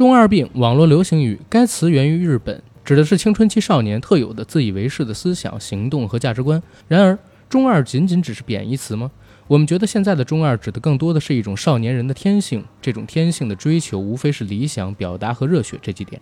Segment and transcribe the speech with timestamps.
[0.00, 6.62] 中二病网络流行语，该词源于日本，指的是青春期少年特有的自以为是的思想、行动和价值观。
[6.88, 7.18] 然而，
[7.50, 9.10] 中二仅仅只是贬义词吗？
[9.46, 16.18] 我们觉得现在的中二指的更多的是一种少年人的天性，这种天性的追求无非是理想、表达和热血这几点。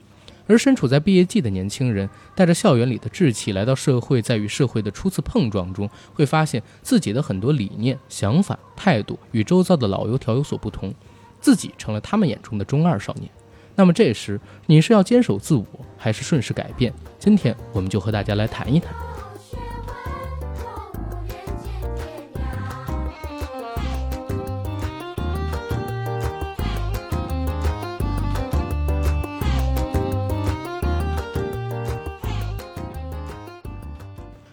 [0.48, 10.92] 而身处在毕业季的年轻人，带着校园里的志气来到社会，在与社会的初次碰撞中，会发现自己的很多理念、想法、态度与周遭的老油条有所不同，
[11.40, 13.30] 自己成了他们眼中的中二少年。
[13.78, 16.92] 那么这时你是要坚守自我，还是顺势改变？
[17.16, 18.92] 今天我们就和大家来谈一谈。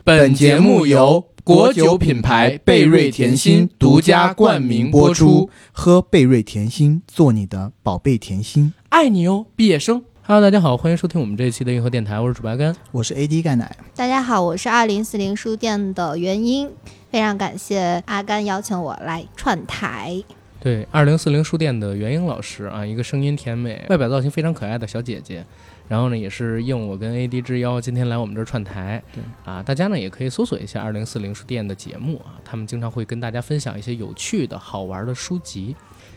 [0.03, 8.71] 本节目由国酒品牌贝瑞甜心独家冠名播出，喝贝瑞甜心，做你的宝贝甜心。
[8.95, 10.01] 爱你哦，毕业生。
[10.23, 12.73] Hello，大家好，欢迎收听我们这一期的硬核电台，我是主白干。
[12.93, 13.75] 我是 AD 钙奶。
[13.93, 16.71] 大家好，我是二零四零书店的元英，
[17.11, 20.23] 非常感谢阿甘邀请我来串台。
[20.61, 25.45] 对，二零四零书店的元英老师啊，一个声音甜美、外表造型非常可爱的小姐姐。
[25.89, 29.03] 然后呢，也是应我跟 AD 之邀，今天来我们这儿串台。
[29.13, 35.75] 对啊，大家呢也可以搜索一下二零四零书店的节目啊，他们经常会跟大家分享一些有趣的好玩的书籍，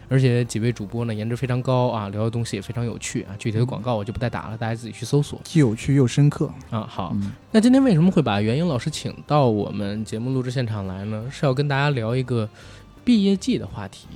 [0.08, 3.36] 而且几位主播呢颜值非常高啊，聊的东西也非常有趣啊。
[3.38, 5.40] 具体的广告我就不再打了，大家自己去搜索。
[5.44, 6.80] 既有趣又深刻啊。
[6.88, 11.24] 好，嗯那今天为什么会把袁英老师请到我们节目录制现场来呢？
[11.30, 12.48] 是要跟大家聊一个
[13.04, 14.06] 毕业季的话题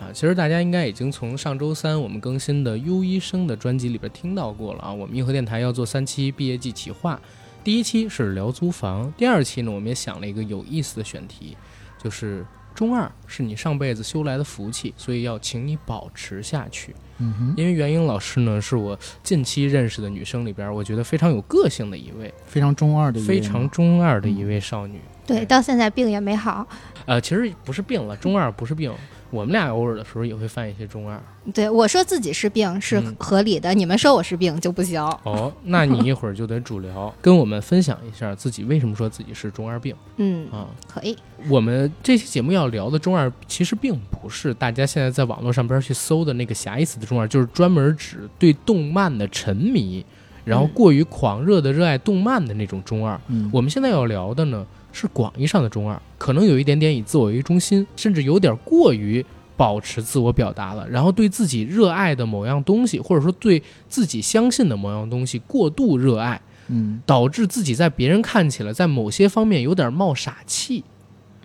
[0.00, 0.08] 啊。
[0.12, 4.92] 其实大家应该已经从上周三我们更新的优医生的专辑里边听到过了啊。
[4.92, 7.20] 我们硬核电台要做三期毕业季企划，
[7.62, 11.56] 第一期是聊租房，第二期呢我们也想了一个有意思的选题，
[12.02, 16.94] 就是中二是你上辈子修来的福气，所以要请你保持下去。
[17.18, 22.32] 嗯哼，因为袁英老师呢是我近期认识的女生里边，我觉得非常有个性的一位。
[22.46, 24.98] 非常中二的一位非常中二的一位少女。
[25.24, 26.66] 对，到现在病也没好。
[27.06, 28.92] 呃，其实不是病了，中二不是病，
[29.32, 31.20] 我们俩偶尔的时候也会犯一些中二。
[31.54, 35.02] 对我说自己是病是嗯合理的，你们说我是病就不行。
[35.24, 40.68] 哦，那你一会儿就得主聊， 跟我们分享一下自己为什么说自己是中二病嗯，啊。
[40.86, 41.16] 可以。
[41.48, 50.04] 我们这期节目要聊的中二，其实并不是大家现在在网络上边去搜的那个狭义词的中二，就是专门指对动漫的沉迷，
[50.44, 53.20] 然后嗯过于狂热的热爱动漫的那种中二。
[53.28, 59.24] 嗯，我们现在要聊的呢是广义上的中二，可能有一点点以自我为中心，甚至有点过于
[59.56, 70.84] 保持自我表达了，然后对自己热爱的某样东西，或者说对自己相信的某样东西过度热爱，嗯导致自己在别人看起来在某些方面有点冒傻气。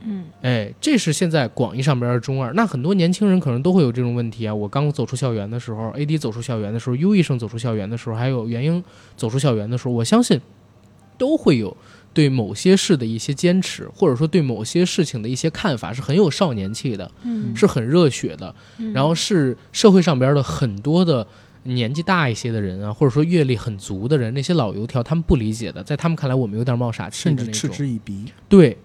[0.03, 2.53] 嗯哎，这是现在广义上边的中二。
[2.53, 4.53] 那很多年轻人可能都会有这种问题啊。
[4.53, 8.83] 我刚走出校园的时候，AD 走出校园的时候，U 医生走出校园的时候，还有元英
[9.15, 10.39] 走出校园的时候，我相信
[11.17, 11.75] 都会有
[12.17, 21.27] 对某些事的一些坚持，或者说对某些事情的一些看法是很有少年气的，嗯，是很热血的，嗯然后是社会上边的很多的。
[21.63, 28.23] 年纪大一些的人啊，或者说阅历很足的人，那些老油条，他们不理解的，在他们看来，我们有点冒傻气的那种，甚至嗤之以鼻。
[28.47, 28.77] 对，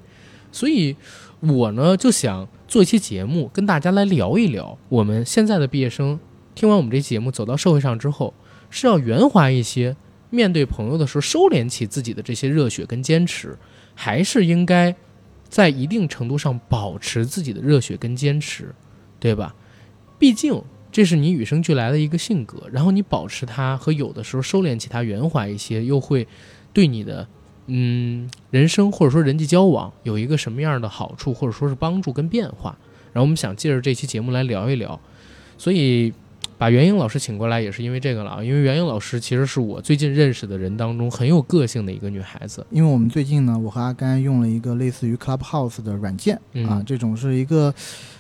[0.50, 0.97] 所以
[1.38, 6.19] 我呢就想做一期节目，跟大家来聊一聊，我们现在的毕业生
[6.56, 8.34] 听完我们这节目，走到社会上之后，
[8.69, 9.94] 是要圆滑一些，
[10.32, 13.56] 面对朋友的时候收敛起自己的这些热血跟坚持，
[13.94, 14.93] 还是应该
[15.48, 18.75] 在一定程度上保持自己的热血跟坚持，
[19.21, 19.54] 对吧？
[20.19, 20.60] 毕竟。
[20.94, 26.28] 这是你与生俱来的一个性格，然后你保持它和有的时候收敛起它，圆滑一些，又会
[26.75, 27.26] 对你的
[27.65, 32.76] 嗯，人生或者说人际交往有一个什么样的好处，或者说是帮助跟变化。
[33.15, 35.00] 然后我们想借着这期节目来聊一聊，
[35.56, 36.12] 所以
[36.62, 38.45] 把袁英老师请过来也是因为这个了啊。
[38.45, 42.65] 因为袁英老师其实是我最近认识的人当中很有个性的一个女孩子。
[42.71, 47.75] 因为我们最近呢，我和阿甘用了一个类似于 Clubhouse 的软件、嗯啊，这种是一个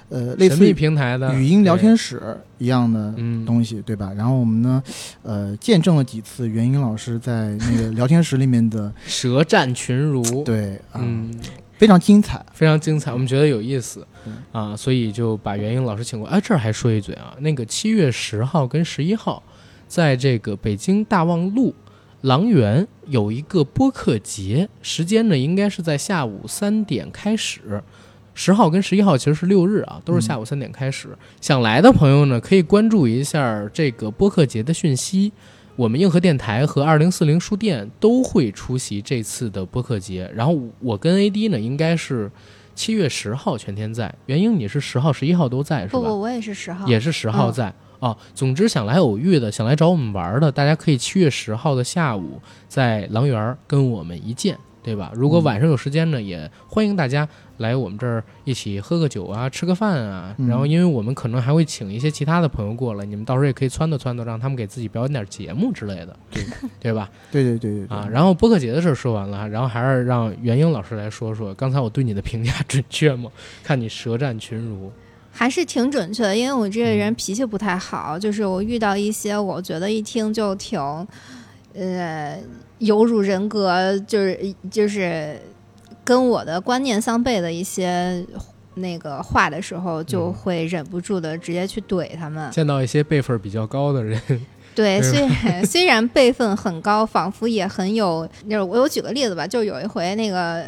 [0.08, 4.12] 呃类似于平台的语音聊天室一样的嗯东西，对吧？
[4.16, 4.82] 然后我们呢，
[5.22, 11.32] 呃，见证了几次袁英老师在那个聊天室里面的舌战群儒，对啊、嗯，
[11.82, 12.40] 非常精彩。
[12.52, 16.28] 非常精彩，我们觉得有意思嗯啊，所以就把袁英老师请过。
[16.28, 19.42] 哎，这儿还说一嘴啊，那个七月十号跟十一号，
[19.88, 21.74] 在这个北京大望路
[22.20, 27.82] 狼园有一个播客节，时间呢应该是在下午三点开始。
[28.32, 31.08] 十号跟十一号其实是六日啊，都是下午三点开始。
[31.40, 35.32] 想来的朋友呢，可以关注一下这个播客节的讯息。
[35.74, 42.30] 我们硬核电台和二零四零书店都会出席这次的播客节，然后我跟 AD 呢应该是
[42.74, 46.00] 七月十号全天在，元英你是十号、十一号都在是吧？
[46.00, 46.86] 不不，我也是十号。
[46.86, 55.10] 也是十号在、哦，总之想来偶遇的，想来找我们玩的，大家可以七月十号的下午在狼园儿跟我们一见，对吧？
[55.14, 57.26] 如果嗯晚上有时间呢，也欢迎大家
[57.62, 60.34] 来我们这儿一起喝个酒啊，吃个饭啊。
[60.36, 66.44] 嗯然后，因为我们可能还会请一些其他的朋友过来，你们到时候也可以撺掇撺掇，让他们给自己表演点节目之类的，对
[66.78, 67.08] 对吧？
[67.30, 73.30] 对对对对对啊，然后播客节的事儿说完了，然后还是让袁英老师来说说，刚才我对你的评价准确吗？
[73.62, 74.92] 看你舌战群儒，
[75.30, 80.78] 还是挺准确的，因为我这个嗯人脾气不太好，就是我遇到一些我觉得一听就挺，
[81.74, 82.38] 呃，
[82.78, 85.40] 有辱人格，就是就是
[86.04, 88.24] 跟我的观念相悖的一些
[88.74, 92.50] 那个话的时候，就嗯会忍不住的直接去怼他们。
[92.50, 94.20] 见到一些辈分比较高的人，
[94.74, 100.64] 对，虽然 虽然辈分很高，仿佛也很有，就是我我举个例子吧，就有一回那个。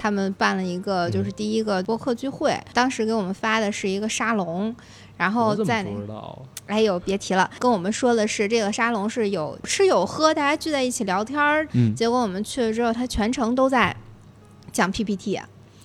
[0.00, 4.74] 他们办了一个，就是第一个播客聚会，当时给我们发的是一个沙龙，
[5.16, 5.88] 然后在那？
[6.66, 11.66] 哎呦，别提了，跟我们说的是这个沙龙是有吃有喝，大家聚在一起聊天儿。
[11.72, 13.96] 嗯结果我们去了之后，他全程都在
[14.74, 15.40] 讲 PPT。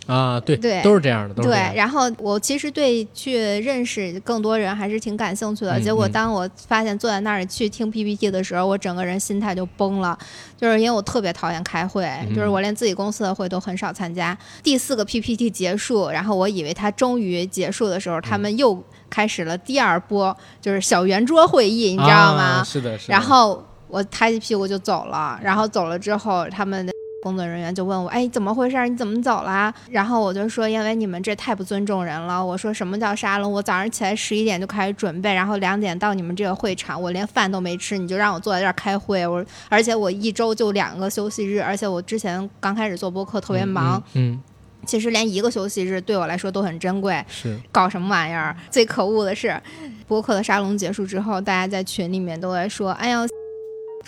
[0.08, 1.72] 啊，对对都是这样的，都是对。
[1.76, 5.78] 然后我其实对去认识更多人还是挺感兴趣的。
[5.78, 10.18] 嗯结果嗯当我发现坐在那儿去听 PPT 的时候，我整个人心态就崩了，
[10.58, 14.36] 就是因为我特别讨厌开会，嗯就是我连自己公司的会都很少参加。
[14.64, 22.42] 第四个 PPT 结束，然后我以为它终于结束的时候，他嗯们又开始了第二波，就是小圆桌会议，你知道吗？
[22.42, 23.12] 啊是的，是的。
[23.14, 28.88] 然后我抬起屁股就走了，然后走了之后，他们的工作人员就问我：“哎，怎么回事？
[28.88, 33.52] 你怎么走啦？”然后我就说：“因为你们这太不尊重人了。”我说：“什么叫沙龙？
[33.52, 39.26] 我早上起来十一点就开始准备，然后两点到你们这个会场，我连饭都没吃，你就让我坐在这儿开会。
[39.28, 44.40] 我而且我一周就两个休息日，而且我之前刚开始做播客特别忙，嗯，嗯，
[44.86, 47.16] 其实连一个休息日对我来说都很珍贵。
[47.16, 48.56] 嗯是搞什么玩意儿？
[48.72, 49.62] 最可恶的是，
[50.08, 53.26] 播客的沙龙结束之后，大家在群里面都在说：“哎呀，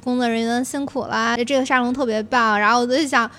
[0.04, 3.30] 工作人员辛苦了，这个沙龙特别棒。”然后我就想，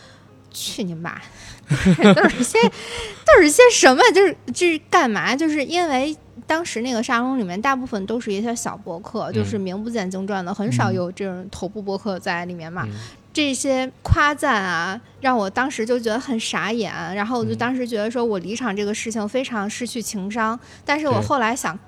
[0.51, 1.21] 去你妈！
[2.15, 2.59] 都是些
[3.25, 4.03] 都是些什么？
[4.15, 5.35] 就是就是干嘛？
[5.35, 6.15] 就是因为
[6.47, 12.85] 当时那个沙龙里面大部分都是一些小博客，就是名不见经传的，很少嗯有这种头部博客在里面嘛。
[12.87, 12.93] 嗯
[13.35, 16.93] 这些夸赞啊，让我当时就觉得很傻眼。
[17.15, 20.61] 然后我就嗯当时觉得说，我离场这个事情非常失去情商。
[20.85, 21.79] 但是我后来想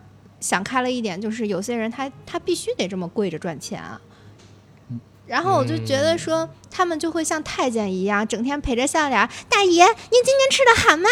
[0.41, 4.01] 想开了一点，就是有些人他他必须得这么跪着赚钱啊。
[5.27, 9.29] 然后我就觉得说，他们就会像太监一样，整天陪着笑脸儿。
[9.49, 11.09] 大爷，您今天吃的好吗？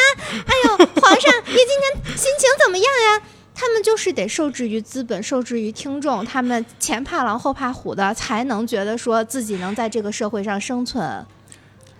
[0.46, 3.22] 哎呦，皇上，您今天心情怎么样呀？
[3.54, 11.24] 他们就是得受制于资本，受制于听众，他们前怕狼后怕虎的，才能觉得说自己能在这个社会上生存。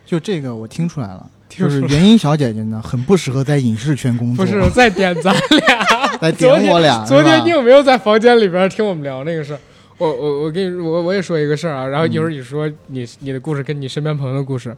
[0.05, 5.87] 就这个我听出来了，就是元英小姐姐呢，很不适合在影视圈工作，不是在点咱俩。
[6.20, 9.61] 来点我俩，昨天你有没有在房间里边听我们聊那个事儿？
[10.02, 14.76] 我我我跟你我我也说一个事儿啊，然后一会儿你说你你的故事跟你身边朋友的故事。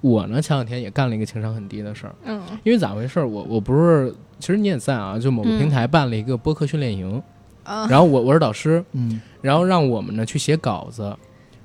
[0.00, 3.26] 我呢前两天也干了一个情商很低的事儿，嗯因为咋回事儿？
[3.26, 7.20] 我我不是，其实你也在啊，就某个嗯平台办了一个播客训练营，
[7.64, 11.14] 啊然后我我是导师，嗯然后让我们呢去写稿子，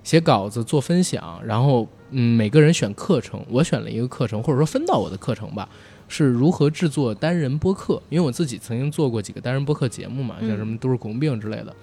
[0.04, 5.70] 写稿子做分享，然后嗯每个人选课程，我选了一个课程，或者说分到我的课程吧，
[6.08, 11.76] 是如何制作单人播客，因为我自己曾经做过几个单人播客节目嘛，嗯像什么都市恐怖病之类的。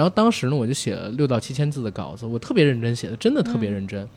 [0.00, 4.08] 然后当时呢，我就写了六到七千字的稿子，我特别认真写的，真的特别认真。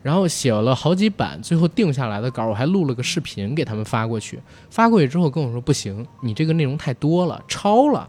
[0.00, 4.38] 然后写了好几版，最后定下来的稿，我还录了个视频给他们发过去。
[4.70, 8.08] 发过去之后跟我说不行，你这个内容太多了，超了。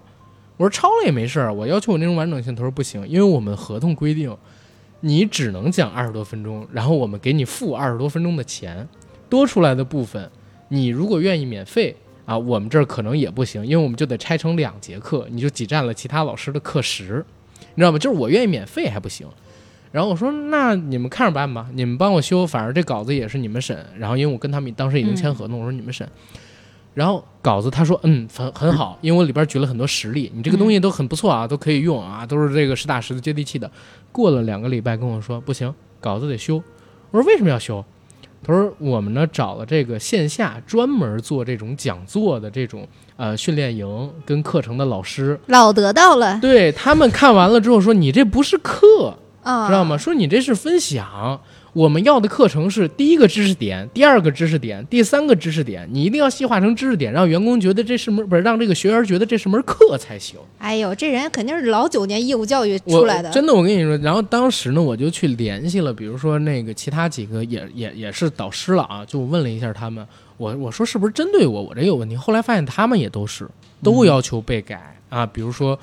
[0.57, 2.55] 我说超了也没事儿，我要求我内容完整性。
[2.55, 4.37] 他说不行，因为我们合同规定，
[4.99, 8.87] 你只能讲二十多分钟，然后我们给你付二十多分钟的钱，
[9.27, 10.29] 多出来的部分，
[10.67, 17.23] 你如果愿意免费啊，我们这儿可能也不行，因为我们就得拆成两节课，你就挤占了其他老师的课时，
[17.75, 17.99] 你知道吗？
[17.99, 19.27] 就是我愿意免费还不行。
[19.91, 23.85] 然后我说那你们看着办吧，你们帮我修，反正这稿子也是你们审。
[23.97, 26.05] 然后因为我跟他们当时已经签合同，我说你们审。
[26.93, 33.69] 然后稿子他说嗯很很好，因为我里边举了很多实例，你这个东西都很不错啊，都可以用啊，都是这个实打实的接地气的。
[34.11, 36.61] 过了两个礼拜跟我说不行，稿子得修。
[37.11, 37.83] 我说为什么要修？
[38.45, 42.87] 他说我们呢找了这个线下专门做这种讲座的这种
[43.17, 49.97] 呃训练营跟课程的老师，老得到了，对他们看完了之后说你这不是课，啊，知道吗？？
[49.97, 51.41] 说你这是分享，
[51.75, 60.39] 我们要的课程是第一个知识点，第二个知识点，第三个知识点，你一定要细化成知识点，让员工觉得这是门不是让这个学员觉得这是门课才行。
[60.57, 72.15] 哎呦，这人肯定是老九年义务教育出来的，真的，我跟你说，然后当时呢，我就去联系了，比如说那个其他几个也也也是导师了啊，就问了一下他们，我我说是不是针对我，我这有问题？
[72.15, 73.45] 后来发现他们也都是
[73.83, 75.77] 都要求被改、啊，比如说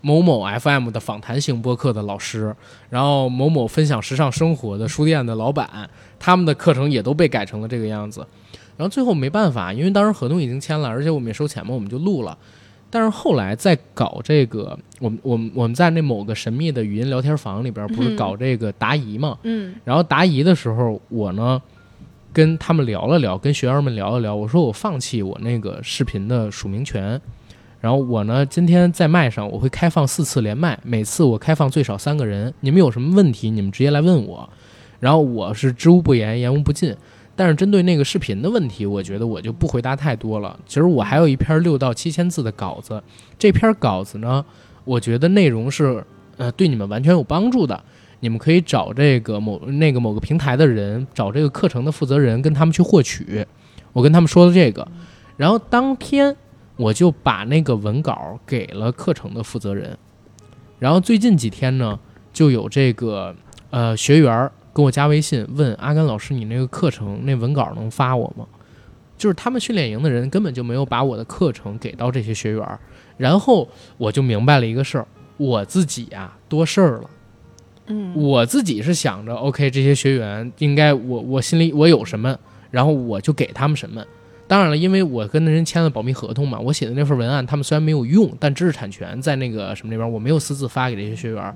[0.00, 2.54] 某某 FM 的访谈型播客的老师，
[2.90, 5.88] 然后某某分享时尚生活的书店的老板，
[6.18, 8.26] 他们的课程也都被改成了这个样子。
[8.76, 12.38] 然后最后没办法，因为当时合同已经签了，而且我们也收钱嘛，我们就录了。
[12.90, 19.36] 但是后来在搞这个，我们我们我们在那某个神秘的语音聊天房里边，不是嗯搞这个答疑嘛？
[19.42, 21.60] 嗯然后答疑的时候，我呢
[22.32, 27.20] 跟他们聊了聊，跟学员们聊了聊，我说我放弃我那个视频的署名权，
[27.80, 34.48] 然后我呢今天在麦上我会开放四次连麦，每次我开放最少三个人，你们有什么问题你们直接来问我，
[35.00, 36.94] 然后我是知无不言，言无不尽。
[37.36, 40.58] 但是针对那个视频的问题，我觉得我就不回答太多了。
[40.66, 43.00] 其实我还有一篇六到七千字的稿子，
[43.38, 44.44] 这篇稿子呢，
[44.84, 46.04] 我觉得内容是
[46.36, 47.80] 呃对你们完全有帮助的。
[48.18, 53.46] 你们可以找这个某那个某个平台的人，找这个课程的负责人，跟他们去获取。
[53.92, 54.88] 我跟他们说的这个，
[55.36, 56.34] 然后当天
[56.78, 59.98] 我就把那个文稿给了课程的负责人。
[60.78, 61.98] 然后最近几天呢，
[62.32, 63.34] 就有这个
[63.70, 68.46] 呃学员儿跟我加微信问阿甘老师，你那个课程那文稿能发我吗？
[69.16, 72.78] 就是他们训练营的人根本就没有把我的课程给到这些学员，
[73.16, 75.06] 然后我就明白了一个事儿，
[75.36, 77.10] 我自己呀、多事儿了。
[77.88, 82.38] 嗯我自己是想着，OK，这些学员应该我我心里我有什么，
[82.70, 84.04] 然后我就给他们什么。
[84.48, 91.54] 当然了，因为我跟那人签了保密合同嘛，我写的那份文案他们虽然没有用，但知识产权在那个什么那边，我没有私自发给这些学员。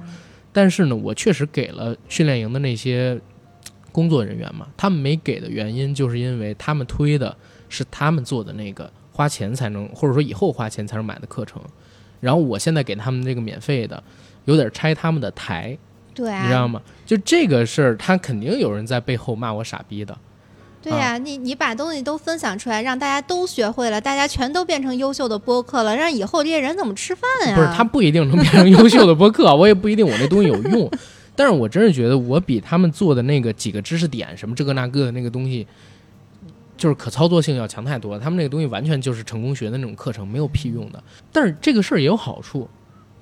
[0.53, 3.19] 但是呢，我确实给了训练营的那些
[3.91, 7.35] 工作人员嘛，他们没给的原因就是因为他们推的
[7.71, 11.63] 是他们做的那个花钱才能，或者说以后花钱才能买的课程，
[12.21, 14.03] 然后我现在给他们这个免费的，
[14.45, 15.77] 有点拆他们的台。
[16.15, 16.83] 对啊，你知道吗？
[17.07, 20.15] 就这个事儿，他肯定有人在背后骂我傻逼的。
[20.83, 27.55] 对呀、你你把东西都分享出来，让大家都学会了，大家全都变成优秀的播客了，让以后这些人怎么吃饭呀？
[27.55, 30.91] 不是，他不一定能变成优秀的播客，我也不一定我那东西有用。
[31.37, 35.67] 但是我真是觉得，我比他们做的那个几个知识点，什么这个那个的那个东西，
[36.77, 38.21] 就是可操作性要强太多了。
[38.21, 41.03] 他们那个东西完全就是成功学的那种课程，没有屁用的。
[41.33, 42.69] 但是这个事儿也有好处，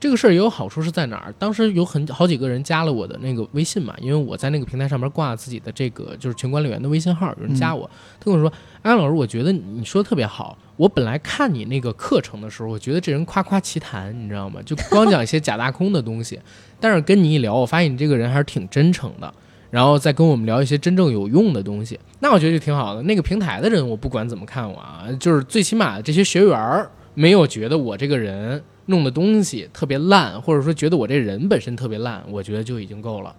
[0.01, 1.33] 这个事儿也有好处是在哪儿？
[1.39, 7.89] 当时有很好几个人加了我的那个微信嘛，因为我在那个平台上面挂自己的这个就是群管理员的微信号，有人加我，
[8.19, 10.57] 他跟我说：“安老师，我觉得你说的特别好。
[10.77, 14.63] 我本来看你那个课程的时候，我觉得这人夸夸其谈，你知道吗？
[14.65, 16.41] 就光讲一些假大空的东西。
[16.81, 19.33] 但是跟你一聊，我发现你这个人还是挺真诚的。”
[19.71, 23.01] 然后再跟我们聊一些真正有用的东西，那我觉得就挺好的。
[23.03, 33.35] 那个平台的人，我不管怎么看我啊，就是最起码这些学员儿没有觉得我这个人弄的东西特别烂，或者说觉得我这人本身特别烂，我觉得就已经够了。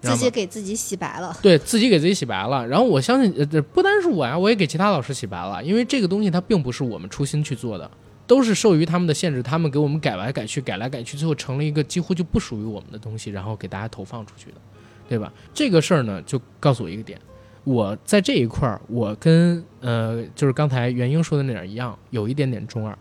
[0.00, 1.36] 自己给自己洗白了。
[1.40, 2.66] 对自己给自己洗白了。
[2.66, 7.88] 然后我相信，呃，这不单是我呀，我也给其他老师洗白了，因为这个东西它并不是我们初心去做的，
[8.26, 14.56] 都是受于他们的限制，他们给我们改来改去，改来改去，最后成了一个几乎就不属于我们的东西，然后给大家投放出去的，
[15.08, 15.32] 对吧？
[15.54, 17.16] 这个事儿呢，就告诉我一个点。
[17.64, 22.98] 我在这一块儿，我跟呃，就是刚才元英说的那点一样，有一点点中二，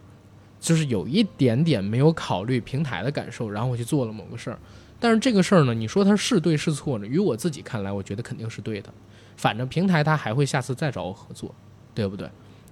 [0.61, 4.57] 就是有一点点没有考虑平台的感受，然后我去做了某个事儿。
[4.99, 7.07] 但是这个事儿呢，你说它是对是错呢？
[7.07, 8.93] 于我自己看来，我觉得肯定是对的。
[9.35, 11.53] 反正平台它还会下次再找我合作，
[11.95, 12.29] 对不对？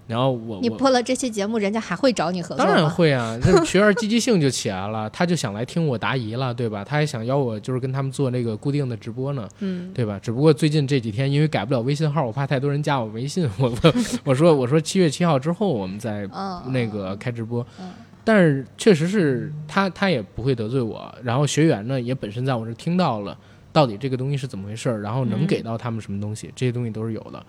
[0.10, 2.66] 然后我我你播了这期节目，人家还会找你合作吗？
[2.66, 6.84] 当然会啊， 这学员积极性就起来了，他就想来听我答疑了，对吧？
[6.84, 10.18] 他还想邀我就是跟他们做那个固定的直播呢，嗯，对吧？
[10.20, 17.92] 只不过最近这几天因为改不了微信号，我怕太多人加我微信，我 我我说我说七月七号之后我们再嗯，那个开直播嗯，
[18.24, 23.38] 但是确实是他他也不会得罪我，然后学员呢也本身在我这听到了
[23.72, 27.46] 到底这个东西是怎么回事儿，然后能嗯给到他们什么东西，这些东西都是有的。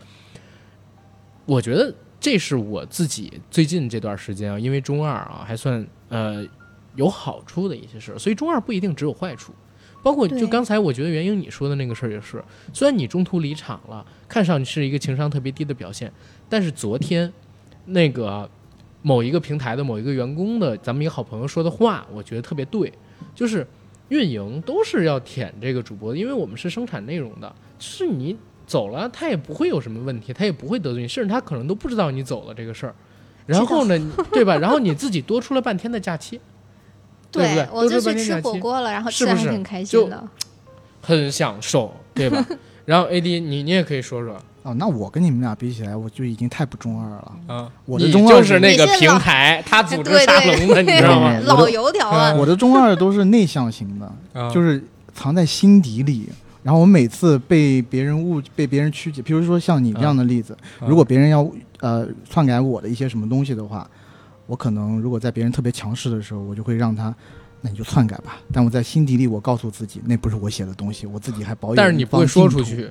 [1.47, 6.47] 我觉得这是我自己最近这段时间啊，因为中二啊还算呃
[6.95, 9.53] 有好处的一些事儿，所以中二不一定只有坏处。
[10.03, 16.11] 包括就刚才我觉得袁英你说的那个事儿也是，虽然你中途离场了，看上去是一个情商特别低的表现，
[16.49, 17.31] 但是昨天
[17.85, 18.49] 那个
[19.03, 22.91] 某一个平台的某一个员工的咱们一个好朋友说的话，我觉得特别对，
[23.35, 23.67] 就是
[24.09, 28.35] 运营都是要舔这个主播的，因为我们是生产内容的，是你
[28.71, 32.95] 走了，他也不会有什么问题，他也不会得罪你，甚至他可能都不知道你走了这个事儿。
[33.45, 33.99] 然后呢，
[34.31, 34.57] 对吧？
[34.59, 36.41] 然后你自己多出了半天的假期，
[37.33, 37.69] 对不对？
[37.73, 40.23] 我就去吃火锅了，然后吃的挺开心的。
[41.03, 42.47] 很享受，对吧？
[42.87, 47.33] 然后 AD 你你也可以说说哦，那我跟你们俩比起来，我就已经太不中二了。
[47.49, 51.37] 啊，我的中二就是那个平台，他组织 对沙龙的，你知道吗？
[51.45, 54.81] 老油条啊，我的中二都是内向型的，啊就是
[55.12, 56.29] 藏在心底里。
[56.62, 61.50] 然后我每次被别人误被别人曲解，比如说像你这样的例子，啊如果别人要
[61.81, 63.88] 呃篡改我的一些什么东西的话，
[64.47, 67.14] 我可能如果在别人特别强势的时候，我就会让他，
[67.62, 68.38] 那你就篡改吧。
[68.52, 71.75] 但我在心底里，我告诉自己，那不是我写的东西，我自己还保有。
[71.75, 72.90] 但是你不会说出，去，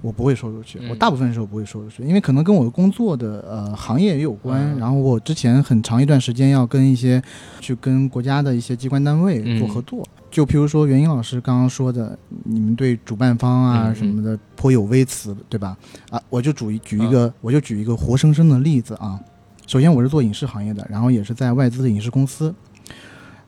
[0.00, 4.60] 我不会说出去，嗯我大部分时候不会说出去，因为可能跟我的工作的呃行业也有关。
[4.74, 7.22] 嗯然后我之前很长一段时间要跟一些
[7.60, 15.76] 去跟国家的一些机关单位嗯做合作，就譬如说袁英老师刚刚说的，你们对主办方啊嗯什么的颇有微词，对吧？
[16.10, 19.18] 啊，我就举一举一个，我就举一个活生生的例子啊。
[19.66, 22.54] 首先我是做影视行业的，然后也是在外资的影视公司。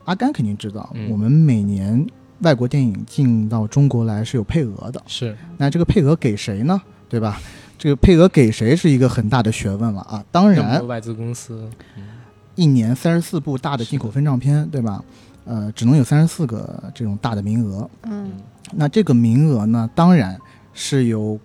[0.05, 2.07] 阿甘肯定知道，嗯我们每年
[2.41, 5.03] 外国电影进到中国来是有配额的。
[5.07, 6.81] 是那这个配额给谁呢？
[7.09, 7.41] 对吧？
[7.77, 10.23] 这个配额给谁是一个很大的学问了啊！
[10.31, 11.67] 当然外资公司，
[12.55, 15.03] 一年三十四部大的进口分账片，对吧？
[15.51, 17.91] 呃，只能有三十四个这种大的名额。
[18.05, 18.31] 嗯
[18.73, 20.39] 那这个名额呢，当然
[20.73, 21.37] 是由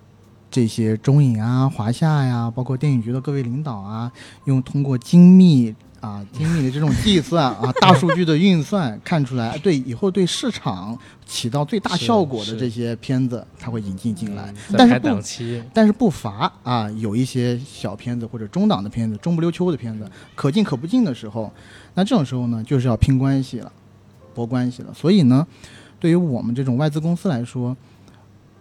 [0.51, 4.11] 这些中影啊、华夏呀，包括电影局的各位领导啊，
[4.43, 10.95] 用通过精密啊、精密的这种计算啊、 大数据的运算，看出来 对以后对市场
[11.25, 14.53] 起到最大效果的这些片子，它会引进进来。
[14.69, 15.07] 嗯但是不，
[15.73, 21.51] 但是不乏啊，有一些小片子或者中档的片子、中不溜秋的片子，可进可不进的时候，
[21.95, 23.71] 那这种时候呢，就是要拼关系了，
[24.35, 24.93] 搏关系了。
[24.93, 25.47] 所以呢，
[25.99, 27.75] 对于我们这种外资公司来说，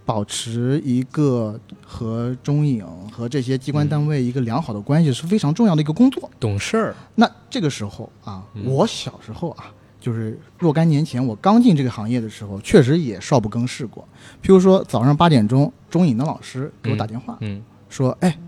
[0.07, 6.31] 保持一个和中影和这些机关单位一个良好的关系是非常重要的一个工作。
[6.39, 14.07] 懂事儿，那这个时候啊，嗯我小时候啊，就是若干年前我刚进这个行业的时候，确实也少不更事过。
[14.43, 18.39] 譬如说早上八点钟，中影的老师给我打电话，嗯说：“哎，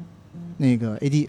[0.59, 1.29] 那个 AD，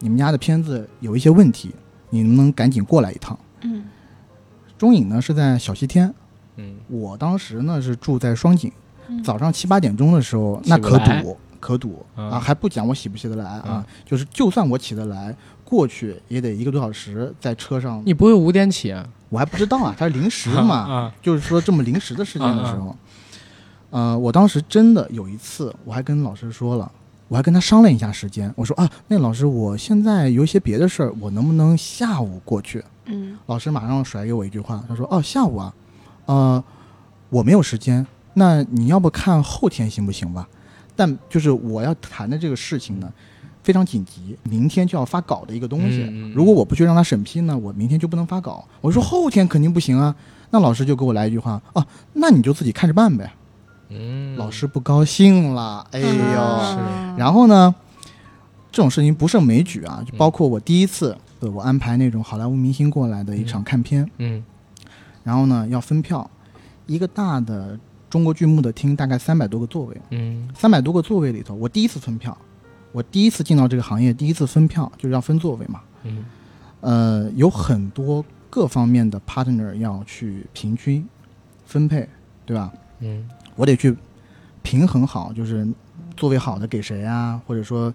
[0.00, 1.72] 你们家的片子有一些问题，
[2.10, 3.84] 你能不能赶紧过来一趟嗯？”
[4.84, 6.12] 中影呢是在小西天，
[6.56, 8.70] 嗯我当时呢是住在双井，
[9.08, 12.38] 嗯早上七八点钟的时候，那可堵，可堵嗯啊！
[12.38, 19.08] 还不讲我起不起得来啊嗯，就是就算我起得来，过去也得一个多小时，在车上，你不会五点起啊？
[19.30, 22.94] 我还不知道啊，它是临时嘛，啊， 就是说这么临时的事情的时候，
[23.88, 26.92] 呃，我当时真的有一次，我还跟老师说了，
[27.28, 32.84] 我还跟他商量一下时间，我说啊，那老师，我现在有一些别的事儿，我能不能下午过去？
[33.06, 35.74] 嗯老师马上甩给我一句话，他说哦，下午啊，
[36.26, 36.64] 呃，
[37.30, 40.48] 我没有时间，那你要不看后天行不行吧？
[40.96, 43.12] 但就是我要谈的这个事情呢。
[43.62, 46.02] 非常紧急，明天就要发稿的一个东西。
[46.02, 48.62] 嗯嗯嗯如果我不去让他审批呢，我明天就不能发稿。
[48.82, 50.14] 我说后天肯定不行啊。
[50.50, 53.32] 那老师就给我来一句话哦、那你就自己看着办呗。
[53.88, 56.06] 嗯，老师不高兴了，哎呦。
[56.38, 57.74] 啊然后呢，
[58.70, 64.42] 这种事情不胜枚举啊，就包括我第一次，呃，我安排那种好莱坞明星过来的一场看片，嗯。
[65.22, 66.28] 然后呢要分票，
[66.86, 67.78] 一个大的
[68.08, 70.48] 中国剧目的厅大概三百多个座位，嗯。
[70.54, 72.36] 三百多个座位里头，我第一次分票，
[72.92, 76.24] 我第一次进到这个行业，第一次分票就是要分座位嘛，嗯。
[76.80, 81.06] 呃，有很多各方面的 partner 要去平均
[81.66, 82.08] 分配，
[82.46, 82.72] 对吧？
[83.00, 83.28] 嗯。
[83.56, 83.96] 我得去
[84.62, 85.66] 平衡好，就是
[86.16, 87.92] 座位好的给谁啊，或者说呃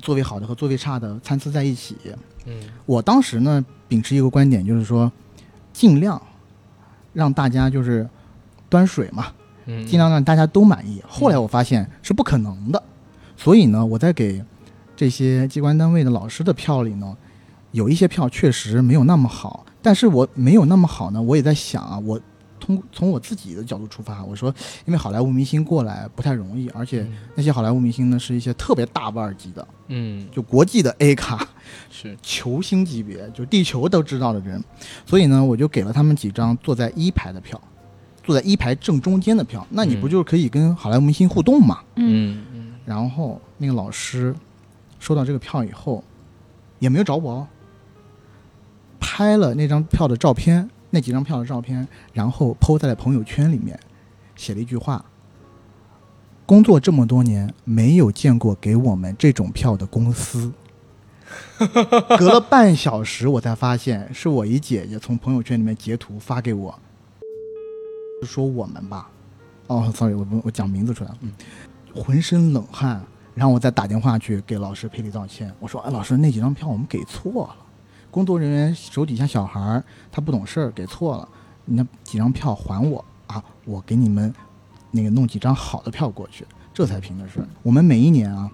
[0.00, 1.96] 座位好的和座位差的参差在一起。
[2.46, 2.60] 嗯。
[2.86, 5.10] 我当时呢秉持一个观点，就是说
[5.72, 6.20] 尽量
[7.12, 8.08] 让大家就是
[8.68, 9.26] 端水嘛，
[9.66, 11.02] 嗯，尽量让大家都满意。
[11.08, 12.82] 后来我发现是不可能的，
[13.36, 14.44] 所以呢，我在给
[14.96, 17.16] 这些机关单位的老师的票里呢，
[17.72, 22.20] 有一些票确实没有那么好，但是我没有那么好呢，我也在想啊，我
[22.60, 31.48] 通从我自己的角度出发，我说，因为好莱坞明星过来不太容易，而且那些好莱坞明星呢是一些特别大腕儿级的，嗯就国际的 A 卡。
[31.90, 34.62] 是球星级别，就地球都知道的人，
[35.06, 37.60] 所以呢，我就给了他们几张坐在一排的票，
[38.24, 41.80] 坐在一排正中间的票，那你不嗯就是可以跟好莱坞明星互动嘛？
[41.96, 44.34] 嗯嗯嗯然后那个老师
[44.98, 46.02] 收到这个票以后，
[46.78, 47.46] 也没有找我哦，
[48.98, 53.78] 拍了那张票的照片，那几张票的照片，然后 PO 在了朋友圈里面，
[54.36, 55.04] 写了一句话：
[56.44, 60.52] 工作这么多年，没有见过给我们这种票的公司。
[62.18, 66.76] 隔了半小时，我才发现是我一姐姐从朋友圈里面截图发给我，
[68.24, 69.08] 说我们吧。
[69.68, 71.30] 哦，sorry，我我讲名字出来了，嗯，
[71.94, 73.00] 浑身冷汗，
[73.32, 75.54] 然后我再打电话去给老师赔礼道歉。
[75.60, 77.56] 我说，哎，老师，那几张票我们给错了，
[78.10, 81.28] 工作人员手底下小孩儿他不懂事儿给错了，
[81.64, 84.32] 你那几张票还我啊，我给你们
[84.90, 86.44] 那个弄几张好的票过去，
[86.74, 87.46] 这才平的事儿。
[87.62, 88.50] 我们每一年啊，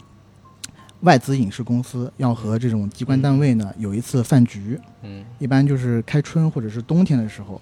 [1.00, 7.60] 外资影视公司要和这种机关单位呢有一次饭局，嗯一般就是开春或者是冬天的时候，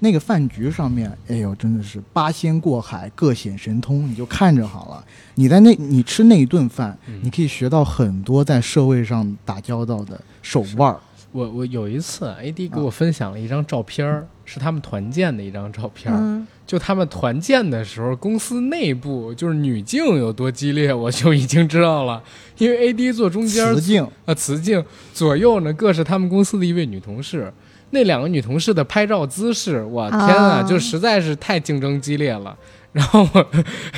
[0.00, 5.04] 那个饭局上面，哎呦，真的是八仙过海，各显神通，你就看着好了。
[5.36, 10.98] 你在那，你吃那一顿饭，嗯你可以学到很多在社会上打交道的手腕儿。
[11.36, 16.18] 我我有一次，AD 给我分享了一张照片儿，是他们团建的一张照片儿。
[16.18, 22.22] 嗯，就他们团建的时候，公司内部就是女竞有多激烈，我就已经知道了。
[22.56, 27.52] 因为 AD 坐中间，雌竞，啊，雌竞左右呢各是他们公司的一位女同事。
[27.90, 32.56] 那两个女同事的拍照姿势，我天啊，啊就实在是太竞争激烈了。
[32.96, 33.44] 然后我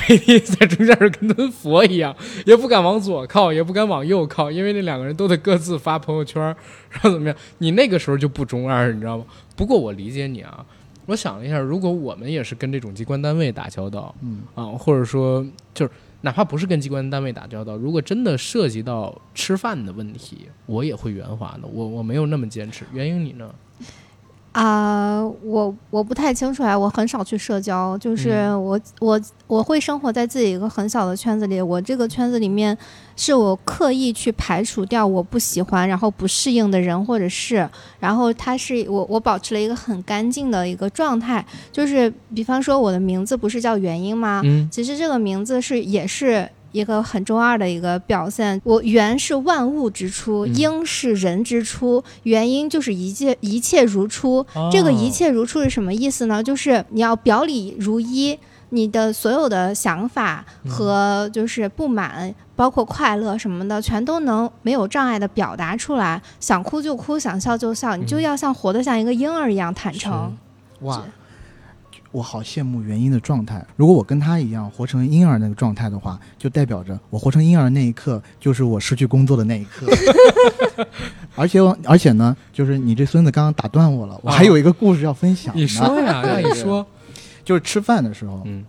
[0.09, 2.13] AD 在中间是跟尊佛一样，
[2.45, 7.37] 也不敢往左靠，也不敢往右靠，因为那两个人都得各自发朋友圈，然后怎么样？
[7.59, 9.23] 你那个时候就不中二，你知道吗？
[9.55, 10.65] 不过我理解你啊，
[11.05, 21.67] 我想了一下，如果我们也是跟这种机关单位打交道，嗯啊，或者说就是哪怕不是跟机关单位打交道，如果真的涉及到吃饭的问题，我也会圆滑的。
[21.71, 22.83] 我我没有那么坚持。
[22.91, 23.49] 原因你呢？
[24.51, 32.75] 啊、我我不太清楚啊，我很少去社交，就是嗯我、我我会生活在自己一个很小的圈子里，我这个圈子里面
[33.15, 44.41] 是我刻意去排除掉我不喜欢然后不适应的人或者事，然后他是我我保持了一个很干净的一个状态，就是比方说我的名字不是叫元英吗？
[44.43, 48.61] 嗯其实这个名字是也是一个很中二的一个表现。
[48.63, 54.45] 我元是万物之初，嗯英是人之初，元因就是一切一切如初。
[54.71, 56.43] 这个一切如初是什么意思呢？
[56.43, 58.37] 就是你要表里如一。
[58.71, 66.21] 你的所有的想法和就是不满，包括快乐什么的，全都能没有障碍的表达出来。
[66.39, 70.37] 想哭就哭，想笑就笑，你就嗯要像活得像一个婴儿一样坦诚。
[70.81, 71.03] 哇，
[72.11, 73.65] 我好羡慕元英的状态。
[73.75, 79.87] 如果我跟他一样活成婴儿那个状态的话，就代表着我活成婴儿那一刻，就是我失去工作的那一刻。
[81.35, 85.61] 而且我，而且呢，就是你这孙子刚刚打断我了，我还有一个故事要分享呢。
[85.61, 86.85] 你说呀，对让你说。
[87.45, 88.63] 就是吃饭的时候，嗯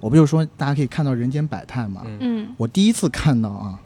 [0.00, 2.02] 我不就说大家可以看到人间百态嘛。
[2.04, 3.78] 嗯嗯我第一次看到啊，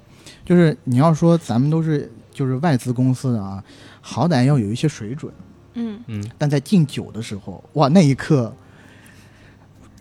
[0.45, 3.63] 就是你要说咱们都是就是外资公司的啊，
[4.01, 5.31] 好歹要有一些水准。
[5.75, 8.51] 嗯嗯但在敬酒的时候，哇，那一刻，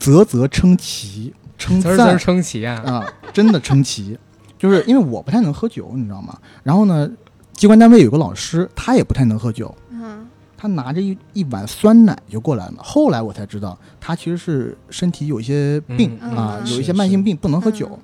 [0.05, 2.75] 啧啧称奇，称赞称奇啊。
[2.85, 4.17] 啊，真的称奇。
[4.57, 6.37] 就是因为我不太能喝酒，你知道吗？
[6.63, 7.09] 然后呢，
[7.53, 10.25] 机关单位有个老师，他也不太能喝酒，嗯
[10.57, 12.75] 他拿着一一碗酸奶就过来了。
[12.77, 17.89] 后来我才知道，他其实是身体有一些病、嗯啊，嗯有一些慢性病，不能喝酒。
[17.91, 17.99] 嗯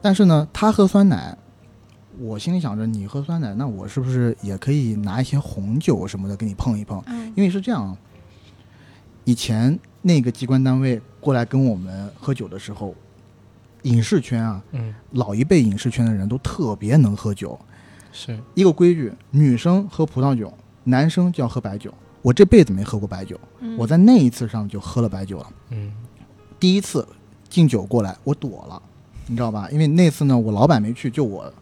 [0.00, 1.36] 但是呢，他喝酸奶，
[2.20, 7.02] 我心里想着，你喝酸奶，那我是不是也可以拿一些红酒什么的给你碰一碰？
[7.06, 7.96] 嗯因为是这样，
[9.24, 12.94] 以前那个机关单位过来跟我们喝酒的时候，
[13.82, 17.58] 影视圈啊，嗯，老一辈影视圈的人都特别能喝酒。
[18.12, 20.52] 是一个规矩，女生喝葡萄酒，
[20.84, 21.92] 男生就要喝白酒。
[22.22, 25.46] 我这辈子没喝过白酒，嗯我在那一次上就喝了白酒了。
[25.70, 25.92] 嗯
[26.58, 27.06] 第一次
[27.48, 28.82] 敬酒过来，我躲了，
[29.26, 29.68] 你知道吧？
[29.70, 31.52] 因为那次呢，我老板没去，就我嗯，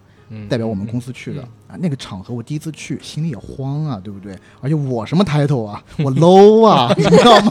[0.48, 1.76] 代表我们公司去的、嗯啊。
[1.80, 4.36] 那个场合我第一次去，心里也慌啊，对不对？
[4.60, 7.50] 而且我什么 title 啊，我 low 啊， 你知道吗？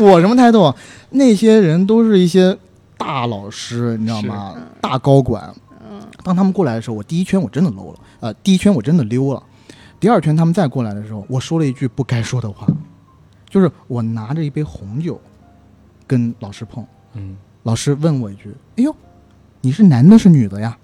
[0.00, 0.76] 我什么 title 啊？
[1.10, 2.56] 那些人都是一些
[2.96, 4.56] 大老师，你知道吗？
[4.80, 5.52] 大高管。
[5.88, 9.40] 嗯当他们过来的时候，我第一圈我真的 low 了，呃，第一圈我真的溜了。
[10.00, 12.66] 第二圈他们再过来的时候，我说了一句不该说的话，
[13.48, 15.20] 就是我拿着一杯红酒
[16.06, 18.94] 跟老师碰，嗯老师问我一句：“哎呦，
[19.60, 20.76] 你是男的是女的呀？”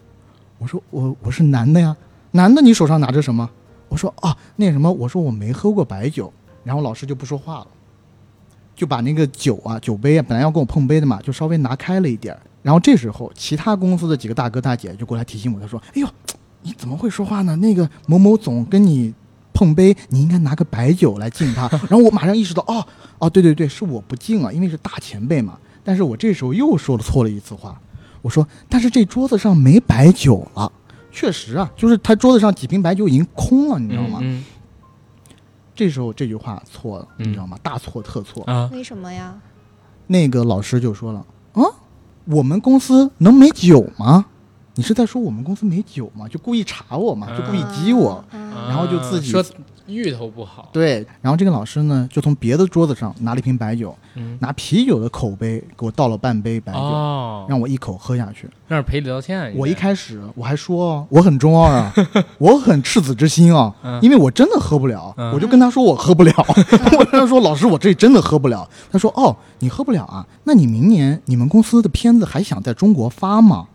[0.63, 1.97] 我说：“我我是男的呀。”
[2.31, 3.51] 男的你手上拿着什么？
[3.89, 7.67] 我说：“啊，那什么，我说我没喝过白酒。”然后老师就不说话了，
[8.77, 12.37] 就把那个酒啊酒杯啊，本来要跟我碰杯的嘛，就稍微拿开了一点。
[12.63, 16.09] 然后这时候，其他公司的几个大哥大姐就过来提醒我，他说：“哎呦，
[16.63, 17.57] 你怎么会说话呢？
[17.57, 19.13] 那个某某总跟你
[19.53, 22.87] 碰杯，你应该拿个白酒来敬他。”然后我马上意识到，哦
[23.19, 25.59] 哦，对对对，是我不敬啊，因为是大前辈嘛。
[25.85, 27.79] 但是我这时候又说了错了一次话，
[28.23, 30.73] 我说：“但是这桌子上没白酒了。”
[31.13, 34.21] 确实啊，就是他桌子上几瓶白酒已经空了，你知道吗？
[34.23, 34.43] 嗯
[35.75, 37.59] 这时候这句话错了，嗯你知道吗？
[37.63, 38.45] 大错特错。
[38.45, 39.35] 啊，为什么呀？
[40.07, 41.63] 那个老师就说了：“啊，
[42.27, 44.27] 我们公司能没酒吗？”
[44.75, 46.27] 你是在说我们公司没酒吗？
[46.29, 48.25] 就故意查我嘛，就故意激我。
[48.33, 49.43] 嗯然后就自己说
[49.87, 58.49] 芋头不好，对，然后这个老师呢，就从别的桌子上拿了一瓶白酒，嗯，拿啤酒的口杯给我倒了半杯白酒，哦，让我一口喝下去。
[58.69, 59.53] 那是赔礼道歉。
[59.57, 61.93] 我一开始我还说哦我很中二啊，
[62.39, 66.33] 我很赤子之心啊，嗯因为我真的喝不了，嗯我就跟他说我喝不了，
[66.99, 68.69] 我跟他说老师我这真的喝不了。
[68.91, 73.67] 他说哦你喝不了啊，那你明年你们公司的片子还想在中国发吗？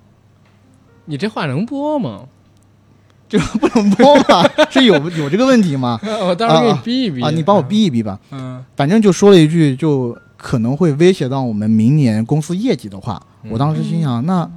[1.06, 2.24] 你这话能播吗？
[3.30, 4.44] 这个不能 播吧？
[4.72, 6.00] 是有有这个问题吗？
[6.24, 7.62] 我当时候给你逼一逼啊，你帮我。
[7.62, 8.18] 逼一逼吧。
[8.32, 14.50] 嗯，反正就说了一句，就可能会威胁到我们明年公司业绩的话，嗯我当时心想，那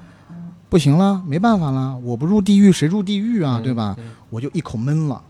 [0.68, 3.96] 不行了，没办法了，我不入地狱谁入地狱啊，嗯对吧？
[3.98, 5.20] 嗯我就一口闷了，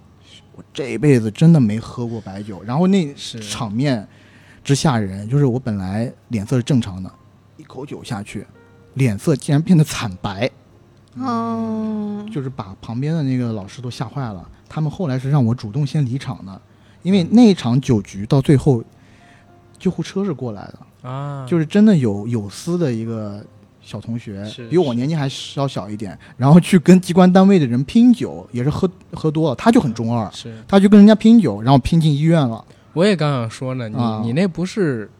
[0.54, 4.06] 我这辈子真的没喝过白酒，然后那场面
[4.62, 7.10] 之吓人，就是我本来脸色是正常的，
[7.56, 8.46] 一口酒下去，
[8.94, 10.50] 脸色竟然变得惨白，
[11.18, 14.48] 哦，就是把旁边的那个老师都吓坏了。
[14.68, 16.60] 他们后来是让我主动先离场的，
[17.02, 18.82] 因为那一场酒局到最后，
[19.78, 23.44] 救护车是过来的，啊，就是真的有有私的一个
[23.82, 32.64] 小同学，比我年纪还稍小一点，然后去跟机关单位的人拼酒，也是喝喝多了，他就很中二，是，他就跟人家拼酒，然后拼进医院了。
[32.92, 35.10] 我也刚想说呢，你啊你那不是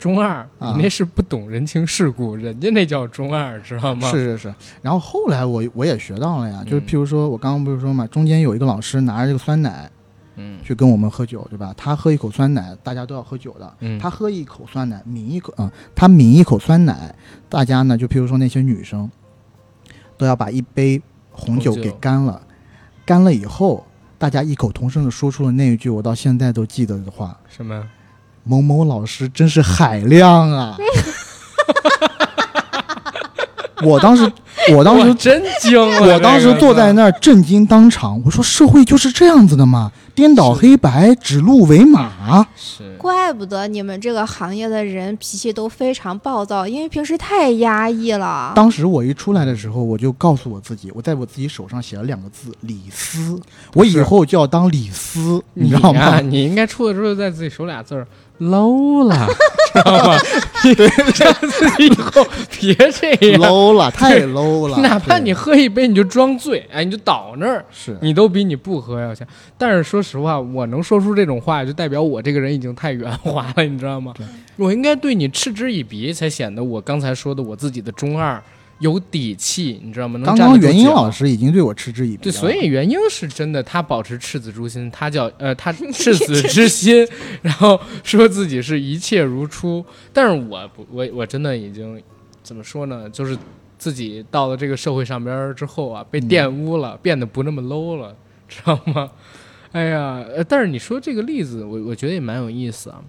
[0.00, 0.72] 中二，啊。
[0.74, 4.10] 你那是不懂人情世故， 人家那叫中二，知道吗？
[4.10, 9.88] 是是是，然后后来我我也学到了呀，就是嗯譬如说我刚刚不是说嘛，中间有一个老师拿着这个酸奶
[10.36, 10.58] 嗯。
[10.64, 11.74] 去跟我们喝酒，对吧？
[11.76, 17.14] 他喝一口酸奶，大家都要喝酒的，嗯，他喝一口酸奶，抿一口啊、他抿一口酸奶，
[17.48, 19.10] 大家呢就譬如说那些女生，
[20.16, 22.40] 都要把一杯红酒给干了，
[23.04, 23.86] 干了以后，
[24.18, 27.86] 大家异口同声的说出了那一句我到现在都记得的话：什么？
[28.44, 30.76] 某某老师真是海量啊！
[33.82, 34.30] 我当时，
[34.74, 42.46] 我当时真惊了，我当时坐在那儿震惊当场，我说社会就是这样子的嘛，颠倒黑白，指鹿为马。
[42.54, 48.52] 是怪不得你们这个行业的人脾气都非常暴躁，因为平时太压抑了。
[48.54, 53.40] 当时我一出来的时候，我就告诉我自己，我在我自己手上写了两个字“李斯”，
[53.72, 56.20] 我以后就要当李斯，你知道吗？
[56.20, 58.06] 你应该出的时候在自己手俩字儿
[58.40, 59.28] low 了，
[59.72, 60.18] 知道吗？
[61.78, 62.26] 以后
[62.58, 64.78] 别这样，low 了，太 low 了。
[64.78, 69.26] 哪怕对你喝一杯你就装醉，哎，你就倒那儿，是你都比你不喝要强。
[69.56, 74.26] 但是说实话，我能说出这种话，就代表我这个人已经太圆滑了，你知道吗对？
[74.56, 78.42] 我应该对你嗤之以鼻，才显得我刚才说的我自己的中二
[78.80, 80.18] 有底气，你知道吗？
[80.18, 82.38] 能刚刚元英老师已经对我嗤之以鼻对，了。
[82.38, 87.06] 所以元英是真的，他保持赤子之心，他叫呃， 他赤子之心，
[87.42, 89.84] 然后说自己是一切如初。
[90.12, 92.02] 但是我不，我我真的已经
[92.42, 93.08] 怎么说呢？
[93.10, 93.36] 就是
[93.78, 98.14] 自己到了这个社会上边儿之后啊，被嗯玷污了，变得不那么 low 了，
[98.48, 99.10] 知道吗？
[99.72, 103.00] 哎呀，呃但是你说这个例子，我我觉得也蛮有意思啊，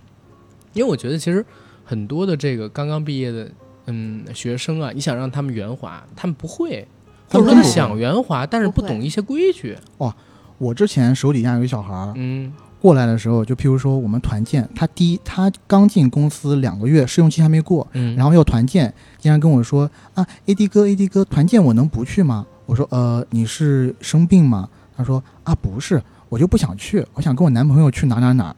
[0.73, 1.43] 因为我觉得其实
[1.83, 3.49] 很多的这个刚刚毕业的
[3.87, 6.87] 嗯学生啊，你想让他们圆滑，他们不会。
[7.29, 9.77] 或者说他想圆滑，但是不懂一些规矩。
[9.97, 10.13] 哦
[10.57, 22.45] 我之前手底下有一小孩儿嗯过来的时候，就譬如说我们团建，他第一他刚进公司两个月，试用期还没过，嗯，然后要团建，竟然跟我说啊，AD 哥，AD 哥，团建我能不去吗？
[22.65, 24.67] 我说呃，你是生病吗？
[24.95, 28.55] 他说啊，不是，我就不想去，我想跟我男朋友去哪哪哪儿。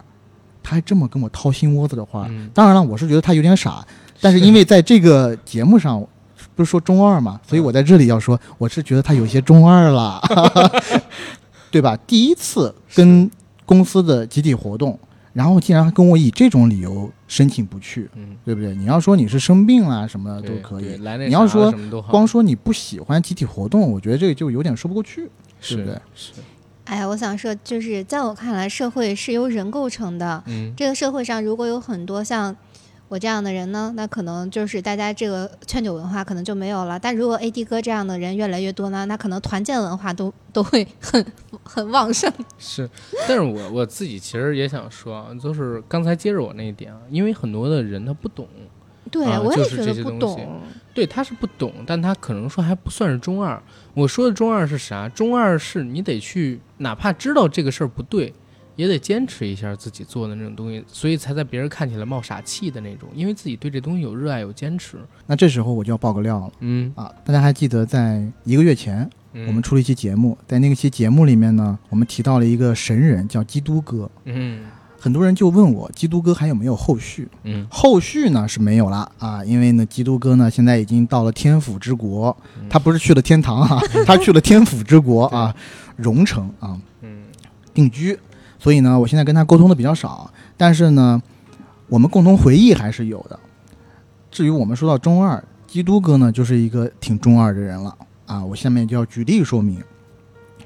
[0.61, 3.85] 他还这么跟我掏心窝子的话，嗯当然了，我是觉得他有点傻，
[4.23, 6.01] 但是因为在这个节目上，
[6.55, 10.21] 不是说中二嘛，所以我在这里要说，我是觉得他有些中二了，
[11.69, 11.97] 对吧？
[12.07, 13.29] 第一次跟
[13.65, 14.97] 公司的集体活动，
[15.33, 18.73] 然后竟然跟我以这种理由申请不去，嗯，对不对？
[18.73, 21.73] 你要说你是生病啦什么的都可以，来那你要说
[22.09, 25.29] 光说你不喜欢集体活动，我觉得这个就有点说不过去。
[25.59, 26.01] 是对不对？
[26.13, 26.31] 是，
[26.83, 30.43] 哎呀，我想说，就是在我看来，社会是由人构成的。
[30.45, 30.73] 嗯。
[30.75, 32.53] 这个社会上如果有很多像
[33.13, 36.97] 我这样的人呢，那可能就是大家这个劝酒文化可能就没有了。
[36.97, 41.23] 但如果 AD 哥这样的人越来越多呢，那可能团建文化都都会很
[41.63, 42.33] 很旺盛。
[42.57, 42.89] 是，
[43.27, 48.47] 但是我我自己其实也想说啊，就是刚才接着我那一点啊，因为很多的人他不懂，
[49.11, 50.59] 对，啊我也觉得不懂。
[50.95, 53.61] 对，他是不懂，但他可能说还不算是中二。
[53.93, 55.07] 我说的中二是啥？
[55.07, 58.33] 中二是你得去，哪怕知道这个事儿不对，
[58.75, 64.97] 也得坚持一下自己做的那种东西，所以才在别人看起来冒傻气的那种，因为自己对这东西有热爱、有坚持。
[65.27, 67.11] 那这时候我就要爆个料了嗯，啊！
[67.23, 74.09] 大家还记得在一个月前，嗯我们出了一期节目，在那个期节目里面呢，我们提到了一个神人叫基督哥。
[74.25, 74.65] 嗯
[74.99, 77.27] 很多人就问我，基督哥还有没有后续？
[77.43, 85.53] 嗯，后续呢是没有了啊，因为呢，基督哥呢现在已经到了天府之国，嗯他不是去了天堂啊， 他去了天府之国啊，
[85.97, 87.23] 荣城啊嗯
[87.73, 88.17] 定居。
[88.63, 91.21] 所以呢，我现在跟他沟通的比较少，但是呢，
[91.89, 93.37] 我们共同回忆还是有的。
[94.31, 97.93] 至于我们说到中二，基督哥呢就是一个挺中二的人了。
[98.25, 98.41] 啊。
[98.45, 99.83] 我下面就要举例说明，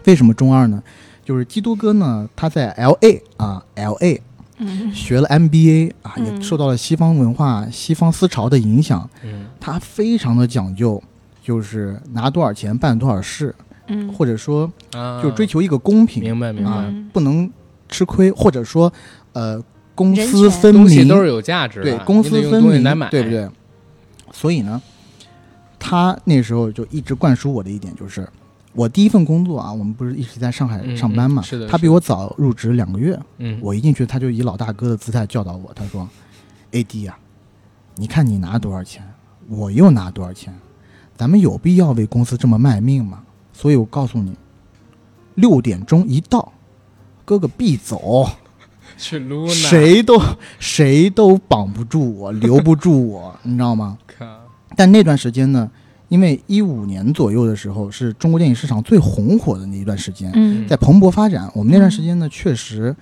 [0.05, 0.83] 为什么中二呢？
[1.25, 4.21] 就是基督哥呢，他在 L A 啊 L A
[4.59, 4.93] 嗯。
[4.93, 9.47] 学了 MBA 啊，也嗯受到了西方文化、西方思潮的影响，嗯。
[9.59, 11.01] 他非常的讲究，
[11.43, 13.55] 就是拿多少钱办多少事，
[13.87, 16.21] 嗯，或者说啊，就追求一个公平。
[16.21, 17.49] 明白明白，不能
[17.89, 18.91] 吃亏，或者说
[19.33, 19.63] 呃
[19.95, 23.29] 公私分东西明，都是有价值的，对公私分明对不？
[23.29, 23.49] 对？
[24.31, 24.81] 所以呢，
[25.79, 28.27] 他那时候就一直灌输我的一点就是。
[28.73, 31.41] 我第一份工作啊，我们不是一直在上海嗯上班嘛？
[31.41, 36.07] 嗯是的他比我早入职两个月，嗯，我一进去，他就以老大哥的姿态教导我，他说
[36.71, 37.17] ：“AD 呀、
[37.95, 39.01] 你看你拿多少钱，
[39.47, 40.53] 我又拿多少钱，
[41.15, 43.23] 咱们有必要为公司这么卖命吗？
[43.51, 44.35] 所以我告诉你，
[45.33, 46.53] 六点钟一到，
[47.27, 48.25] 哥哥必走，
[48.97, 50.17] 去撸呢，谁都
[50.59, 53.97] 谁都绑不住我，留不住我， 你知道吗？
[54.77, 55.69] 但那段时间呢，
[56.07, 60.65] 因为一五年左右的时候是中国电影市场最红火的那一段时间，嗯。
[60.69, 61.51] 在蓬勃发展。
[61.53, 62.95] 我们那段时间呢，确实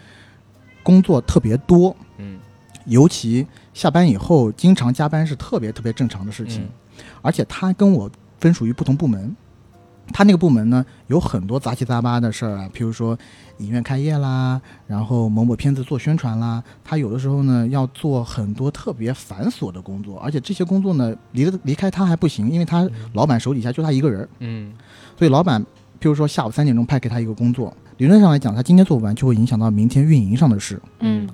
[0.82, 2.40] 工作特别多，嗯。
[2.86, 6.64] 尤其下班以后经常加班是特别特别正常的事情。
[6.64, 6.70] 嗯。
[7.22, 8.10] 而且他跟我
[8.40, 9.36] 分属于不同部门，
[10.14, 13.18] 他那个部门呢有很多杂七杂八的事儿啊，譬如说
[13.58, 24.74] 影院开业啦，然后某某片子做宣传啦，他有的时候呢要做很多特别繁琐的工作，而且这些工作呢离得离开他还不行，因为他老板手底下就他一个人儿，嗯。
[25.18, 25.62] 所以老板
[26.00, 30.82] 譬如说下午三点钟派给他一个工作，理论上来讲，他今天做不完就会影响到明天运营上的事。
[31.00, 31.28] 嗯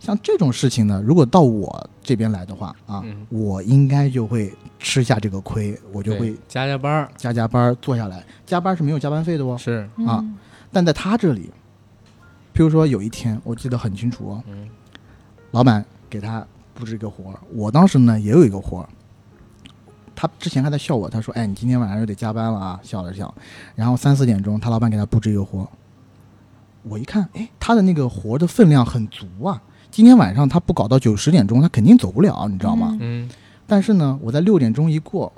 [0.00, 9.56] 像这种事情呢，如果到我这边来的话啊，嗯我应该就会吃下这个亏，我就对会加加班儿加加班儿做下来，加班是没有加班费的哦。
[9.58, 10.36] 是，啊嗯
[10.72, 11.50] 但在他这里，
[12.54, 14.68] 譬如说有一天，我记得很清楚哦，嗯
[15.50, 18.88] 老板给他布置一个活儿，我当时呢也有一个活儿，
[20.14, 23.34] 他之前还在笑我，他说：“哎，你今天晚上又得加班了啊！”笑了笑，
[23.74, 25.68] 然后三四点钟，他老板给他布置一个活儿，
[26.84, 29.60] 我一看，哎，他的那个活儿的分量很足啊，
[29.90, 32.96] 今天晚上他不搞到九十点钟，他肯定走不了，你知道吗？
[33.00, 33.28] 嗯
[33.66, 35.32] 但是呢，我在六点钟一过，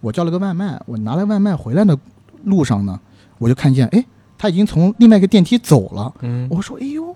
[0.00, 1.98] 我叫了个外卖，我拿了外卖回来的
[2.44, 2.98] 路上呢，
[3.38, 4.04] 我就看见，哎，
[4.38, 6.12] 他已经从另外一个电梯走了。
[6.20, 7.14] 嗯我说，哎呦，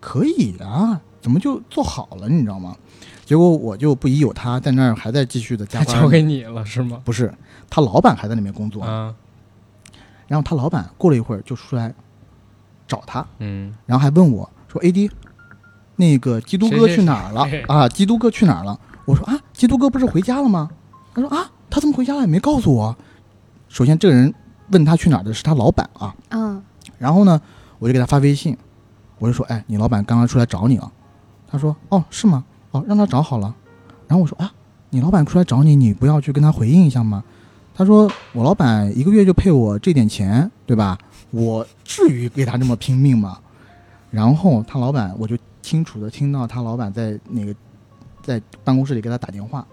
[0.00, 2.28] 可以啊，怎么就做好了？
[2.28, 2.76] 你知道吗？
[3.24, 5.86] 结果我就不疑有他，在那儿还在继续的加班。
[5.88, 7.00] 他交给你了是吗？
[7.04, 7.34] 不是，
[7.68, 9.12] 他老板还在那边工作，啊，
[10.28, 11.92] 然后他老板过了一会儿就出来
[12.86, 15.10] 找他，嗯然后还问我说：“AD，
[15.96, 17.62] 那个基督哥去哪儿了谁？
[17.62, 20.70] 啊，基督哥去哪儿了？”我说：“啊，基督哥不是回家了吗？”
[21.14, 22.20] 他说：“啊，他怎么回家了？
[22.20, 22.96] 也没告诉我。”
[23.68, 24.32] 首先，这个人
[24.70, 26.14] 问他去哪儿的是他老板啊。
[26.30, 26.62] 嗯
[26.98, 27.40] 然后呢，
[27.78, 28.56] 我就给他发微信，
[29.18, 30.90] 我就说：“哎，你老板刚刚出来找你了。”
[31.46, 32.44] 他说：“哦，是吗？
[32.70, 33.54] 哦，让他找好了。”
[34.08, 34.50] 然后我说：“啊，
[34.90, 37.22] 你老板出来找你，你不要去跟他回应一下吗？”
[37.76, 40.96] 他说：“我老板一个月就配我这点钱，对吧？
[41.30, 43.38] 我至于给他这么拼命吗？”
[44.10, 47.52] 然后他老板，我就清楚的听到他老板在那个
[48.22, 49.66] 在办公室里给他打电话，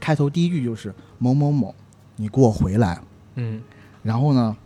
[0.00, 1.72] 开头第一句就是某某某，
[2.16, 3.00] 你给我回来。
[3.36, 3.62] 嗯，
[4.02, 4.56] 然后呢，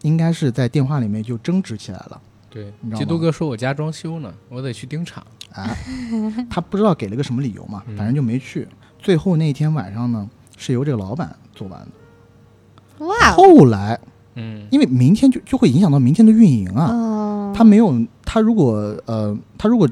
[0.00, 2.18] 应该是在电话里面就争执起来了。
[2.48, 5.22] 对你知道，吗基督哥说我家装修呢，我得去盯场。
[5.52, 5.76] 哎，
[6.48, 8.66] 他不知道给了个什么理由嘛， 嗯反正就没去。
[8.98, 13.04] 最后那天晚上呢，是由这个老板做完的。
[13.04, 14.00] 哇哦后来，
[14.34, 14.66] 嗯。
[14.70, 18.74] 因为明天就就会影响到明天的运营啊，哦，他没有，他如果
[19.06, 19.88] 呃，他如果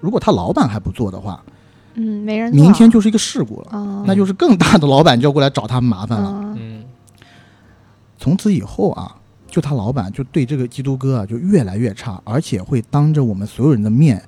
[0.00, 1.42] 如果他老板还不做的话，
[1.94, 6.30] 嗯没人明天就是一个事故了，哦，那就是更大的老板就要过来找他们麻烦了。
[6.42, 6.84] 嗯嗯
[8.18, 9.14] 从此以后啊，
[9.48, 14.22] 就他老板就对这个基督哥啊就越来越差，而且会当着我们所有人的面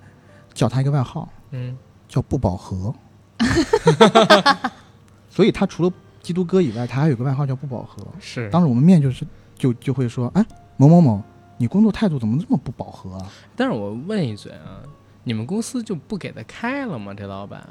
[0.52, 1.76] 叫他一个外号，嗯。
[2.08, 2.94] 叫不饱和。
[5.28, 8.07] 所以他除了基督哥以外，他还有个外号叫不饱和。
[8.20, 8.48] 是。
[8.50, 9.26] 当着我们面就是
[9.57, 10.44] 就就会说，哎，
[10.76, 11.22] 某某某，
[11.57, 13.26] 你工作态度怎么这么不饱和啊？
[13.57, 14.83] 但是我问一嘴啊，
[15.24, 17.14] 你们公司就不给他开了吗？
[17.14, 17.66] 这老板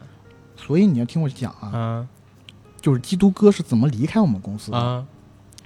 [0.55, 2.07] 所以你要听我讲啊，啊
[2.81, 4.77] 就是基督哥是怎么离开我们公司的？
[4.77, 5.05] 啊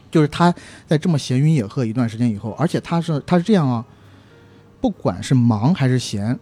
[0.10, 0.54] 就是他
[0.86, 3.86] 在这么闲云野鹤一段时间以后，而且他是他是这样啊，
[4.82, 6.38] 不管是忙还是闲，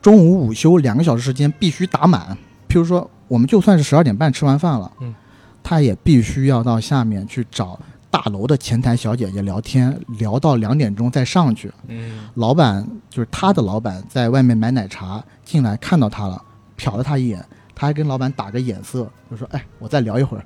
[0.00, 2.34] 中午午休两个小时时间必须打满。
[2.66, 5.14] 譬如说，我们就算是十二点半吃完饭了，嗯，
[5.62, 7.78] 他也必须要到下面去找
[8.10, 11.70] 大楼的前台小姐姐聊天，聊到两点钟再上去。
[11.88, 16.42] 嗯老板就是他的老板在外面买奶茶进来看到他了，
[16.76, 17.44] 瞟了他一眼，
[17.74, 20.44] 他还跟老板打个眼色，就说：“哎，我再聊一会儿。”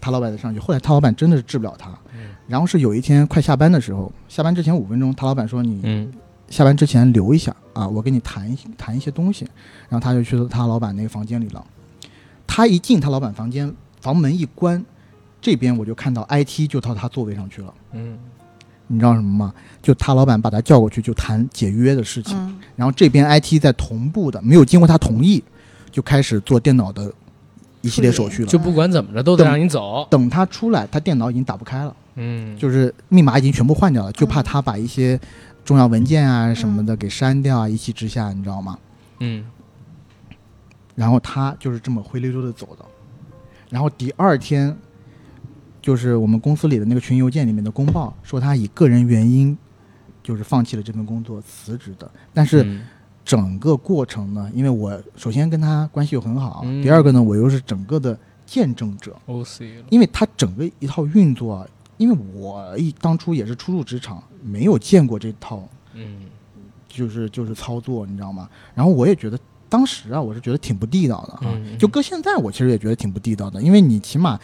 [0.00, 1.88] 他老板再上去，后来他老板真的是治不了他。
[2.14, 6.12] 嗯然后是有一天快下班的时候，下班之前五分钟，他老板说：“你嗯
[6.50, 9.46] 下班之前留一下啊，我跟你谈一谈一些东西。”
[9.88, 11.64] 然后他就去了他老板那个房间里了。
[12.46, 13.74] 他一进他老板房间，
[14.04, 14.84] 房门一关，
[15.40, 17.72] 这边我就看到 IT 就到他座位上去了。
[17.92, 18.18] 嗯
[18.86, 19.54] 你知道什么吗？
[19.82, 22.36] 就他老板把他叫过去，就谈解约的事情。
[22.36, 25.42] 嗯然后这边 IT 在同步的，没有经过他同意，
[25.90, 27.10] 就开始做电脑的
[27.80, 28.48] 一系列手续了。
[28.48, 30.06] 就不管怎么着都得让你走。
[30.10, 35.18] 等他出来，他电脑已经打不开了，嗯，就是密码已经全部换掉了，就怕他把一些
[35.64, 38.78] 重要文件啊什么的给删掉啊，一气之下，你知道吗？
[39.20, 39.42] 嗯
[40.94, 42.84] 然后他就是这么灰溜溜的走的。
[43.74, 44.72] 然后第二天，
[45.82, 49.58] 就是我们公司里的那个群邮件里面的公报说他以个人原因，
[50.22, 52.08] 就是放弃了这份工作，辞职的。
[52.32, 52.82] 但是嗯
[53.24, 58.16] 整个过程呢，因为我首先跟他关系又很好，嗯第二个呢，我又是整个的
[58.46, 59.84] 见证者，OC 了。
[59.90, 61.66] 因为他整个一套运作啊，
[61.96, 66.26] 因为我一当初也是初入职场，没有见过这套嗯
[66.86, 68.48] 就是就是操作，你知道吗？
[68.72, 69.36] 然后我也觉得
[69.68, 71.52] 当时啊，我是觉得挺不地道的啊。
[71.56, 74.38] 嗯就搁现在，我其实也觉得挺不地道的，因为你起码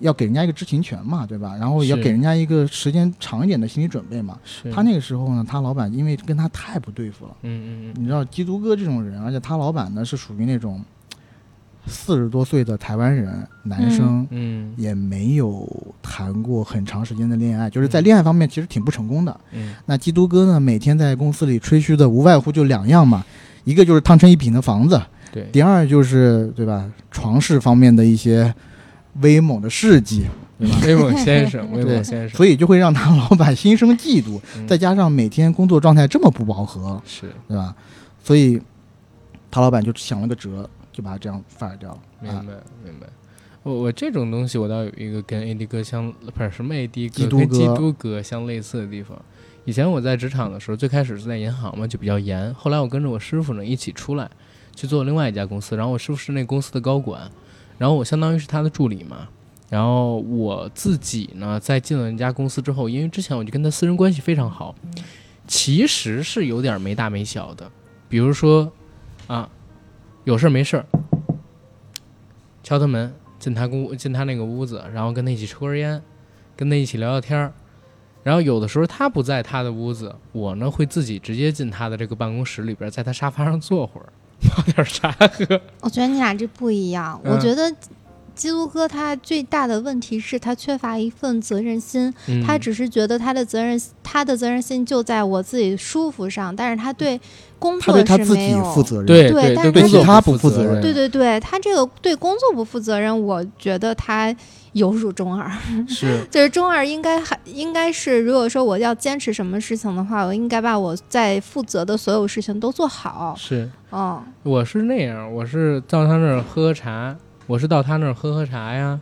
[0.00, 1.56] 要给人家一个知情权嘛，对吧？
[1.58, 4.38] 然后要给人家一个时间长一点的心理准备嘛。
[4.72, 10.82] 他那个时候呢，他老板因为跟他太不对付了，嗯嗯嗯你知道基督哥这种人，而且他老板呢是属于那种
[11.86, 14.26] 四十多岁的台湾人男生。
[14.30, 15.66] 嗯也没有
[16.02, 19.40] 谈过很长时间的恋爱，就是在恋爱方面其实挺不成功的。
[19.52, 23.24] 嗯那基督哥呢，每天在公司里吹嘘的无外乎就两样嘛，
[23.66, 25.00] 一个就是汤臣一品的房子，
[25.32, 28.54] 对第二就是对吧，床事方面的一些
[29.20, 30.24] 威猛的事迹，
[30.58, 30.78] 对吧？
[30.86, 37.74] 威猛先生，威猛先生，所以就会让他老板心生嫉妒，嗯再加上每天工作状态这么不饱和，是对吧？
[38.22, 38.62] 所以
[39.50, 41.98] 他老板就想了个辙，就把他这样 fire 掉了。
[42.20, 42.52] 啊，明白
[42.84, 43.06] 明白。
[43.64, 49.20] 我我这种东西，我倒有一个跟 AD 哥相不是什么 AD 哥，基督哥跟基督哥相类似的地方。
[49.66, 52.54] 以前我在职场的时候，最开始是在银行嘛，就比较严。
[52.54, 54.30] 后来我跟着我师傅呢一起出来，
[54.76, 55.76] 去做另外一家公司。
[55.76, 57.28] 然后我师傅是那公司的高管，
[57.76, 59.28] 然后我相当于是他的助理嘛。
[59.68, 64.72] 然后我自己呢，在进了那家公司之后，因为之前我就跟他私人关系非常好，
[65.48, 67.68] 其实是有点没大没小的。
[68.08, 68.72] 比如说
[69.26, 69.50] 啊，
[70.22, 70.86] 有事儿没事儿，
[72.62, 76.00] 敲他门，进他屋进他那个屋子，然后跟他一起抽根烟，
[76.54, 77.52] 跟他一起聊聊天儿。
[78.26, 84.10] 然后有的时候他不在他的屋子，我呢会自己直接进他的这个办公室里边，在他沙发上坐会儿，
[84.50, 85.60] 泡点茶喝。
[85.80, 87.20] 我觉得你俩这不一样。
[87.22, 87.72] 嗯我觉得
[88.34, 97.20] 基督哥他最大的问题是他缺乏一份责任心，嗯他只是觉得他的责任他的责任心就在我自己舒服上，但是他对
[97.60, 98.64] 工他作对他自己是没有。
[98.74, 99.06] 负责任。
[99.06, 104.34] 对对但是对工不不负责任任，对对对，他这个对工作不负责任，我觉得他
[104.76, 105.50] 有辱中二。
[105.88, 113.34] 是就是中二应该还应该是，如果说我要坚持什么事情的话，我应该把我在负责的所有事情都做好。
[113.36, 117.16] 是，嗯，我是那样，我是到他那儿喝喝茶，
[117.46, 119.00] 我是到他那儿喝喝茶呀，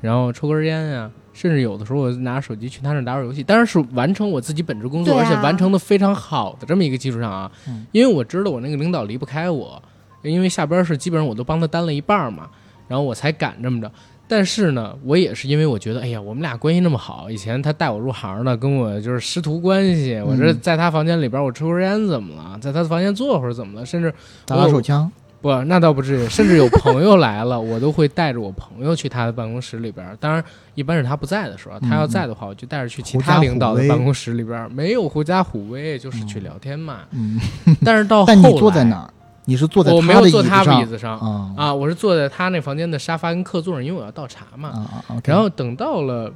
[0.00, 9.82] 然后抽根烟呀，甚至有的时候我拿手机去他那儿打会儿游戏，当然是完成我自己本职工作，啊而且完成的非常好的这么一个基础上啊，嗯因为我知道我那个领导离不开我，
[10.22, 12.48] 因为下边是基本上我都帮他担了一半儿嘛，
[12.88, 13.90] 然后我才敢这么着。
[14.28, 22.58] 但是呢，我也是因为我觉得，哎呀，我们俩关系那么好，以前他带我入行的，跟我就是师徒关系，我这嗯在他房间里边我抽根烟怎么了？
[22.60, 23.86] 在他房间坐会儿怎么了？
[23.86, 24.12] 甚至
[24.44, 25.10] 打打手枪，
[25.40, 30.04] 不，那倒不至于，甚至有朋友来了，我都会带着我朋友去他的办公室里边。
[30.18, 30.42] 当然，
[30.74, 34.68] 一般是他不在的时候，他要在的话，我就带着去其他领导的办公室里边。
[34.72, 37.02] 没有狐假虎威，就是去聊天嘛。
[37.12, 37.38] 嗯，
[37.84, 39.10] 但是到后你坐在哪儿？
[39.46, 44.88] 你是坐在我没有坐他上椅子上啊啊，我是坐在他那房间的沙发跟客座上，因为我要倒茶嘛。
[45.24, 46.32] 然后等到了，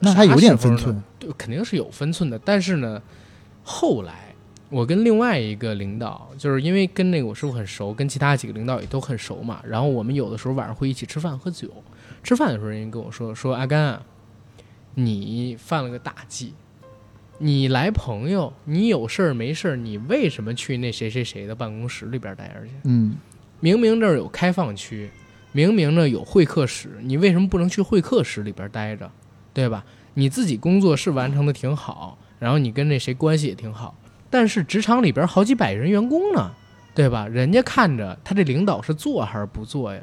[0.00, 2.38] 那还有点分寸，对，肯定是有分寸的。
[2.38, 3.00] 但是呢，
[3.62, 4.34] 后来
[4.70, 9.60] 我跟另外一个领导，就是因为跟那个我师傅很熟，跟其他几个领导也都很熟嘛。
[9.62, 11.68] 然后我们有的时候晚上会一起吃饭喝酒。
[12.22, 14.02] 吃饭的时候，人家跟我说说阿甘啊，
[14.94, 16.54] 你犯了个大忌。
[17.38, 22.70] 你来朋友，你有事儿没事儿，你为什么去那谁谁谁的办公室里边待着去？
[22.84, 23.16] 嗯，
[23.60, 25.10] 明明这儿有开放区，
[25.52, 29.10] 明明呢有会客室，你为什么不能去会客室里边待着，
[29.52, 29.84] 对吧？
[30.14, 33.96] 你自己工作是完成的挺好，然后你跟那谁关系也挺好，
[34.30, 36.52] 但是职场里边好几百人员工呢，
[36.94, 37.26] 对吧？
[37.26, 40.00] 人家看着他这领导是做还是不做呀？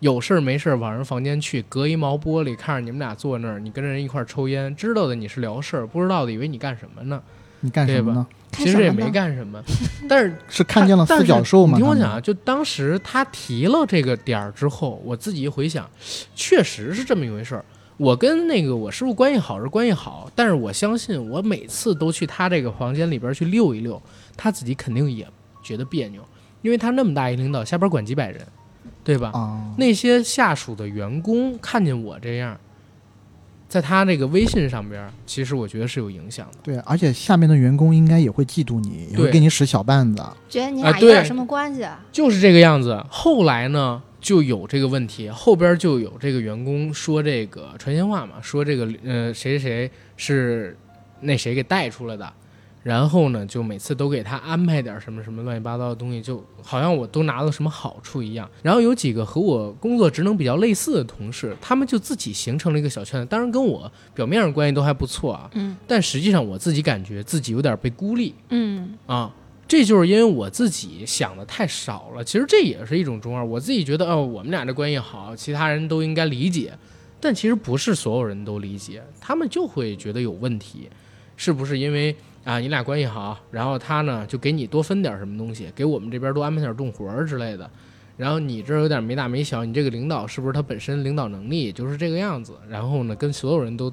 [0.00, 7.20] 有事儿没事儿往人房间去，隔一毛玻璃看着你们俩坐那儿，你跟人一块儿抽烟，知道的你是聊事儿，不知道的以为你干什么呢？
[7.60, 8.26] 你干什么呢？
[8.52, 9.60] 其实也没干什么，
[10.08, 11.76] 但是是看见了四角兽吗？
[11.76, 15.88] 你听我讲啊，就当时他提了这个点儿之后，我自己一回想，
[16.34, 17.64] 确实是这么一回事儿。
[17.96, 24.00] 我跟那个我师傅关系好是关系好，但是我相信我每次都去他这个房间里边去溜一溜，
[24.36, 25.26] 他自己肯定也
[25.60, 26.22] 觉得别扭，
[26.62, 28.40] 因为他那么大一领导，下边管几百人，
[29.08, 29.30] 对吧？
[29.32, 32.60] 啊，那些下属的员工看见我这样，
[33.66, 36.58] 在他这个微信上边，其实我觉得是有影响的。
[36.62, 40.22] 对，而且下面的员工应该也会嫉妒你，也会对给你使小绊子。
[40.50, 41.82] 觉得你俩有点什么关系？
[41.82, 43.02] 啊就是这个样子。
[43.08, 50.76] 后来呢，就有这个问题，后边就有这个员工说这个传闲话嘛，说这个呃谁谁谁是
[51.20, 52.30] 那谁给带出来的，
[52.88, 58.48] 然后呢，就每次都给他安排点什么什么乱七八糟的东西，就好像我都拿了什么好处一样。
[58.62, 68.34] 然后有几个和我工作职能比较类似的同事，他们就自己形成了一个小圈子，当然跟我表面上关系都还不错啊，嗯但实际上我自己感觉自己有点被孤立。
[68.48, 69.30] 嗯啊，
[69.66, 72.24] 这就是因为我自己想的太少了。
[72.24, 73.44] 其实这也是一种中二。
[73.44, 76.72] 我自己觉得，哦，我们俩这关系好，其他人都应该理解，
[77.20, 80.88] 但其实不是所有人都理解，他们就会觉得有问题。
[81.40, 82.16] 是不是因为
[82.48, 87.70] 啊你俩关系好，然后他呢就给你多分点什么东西，给我们这边多安排点重活儿之类的？
[88.16, 92.54] 然后你这儿有点没大没小，你这个领导是不是他本身领导能力就是这个样子？
[92.66, 93.92] 然后呢，跟所有人都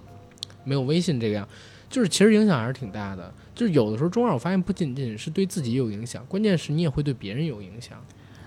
[0.63, 1.45] 没有微信这个样，
[1.89, 3.29] 就是其实影响还是挺大的。
[3.53, 7.97] 就是有的时候中二，我发现不仅仅是对自己有影响，关键是你也会对别人有影响。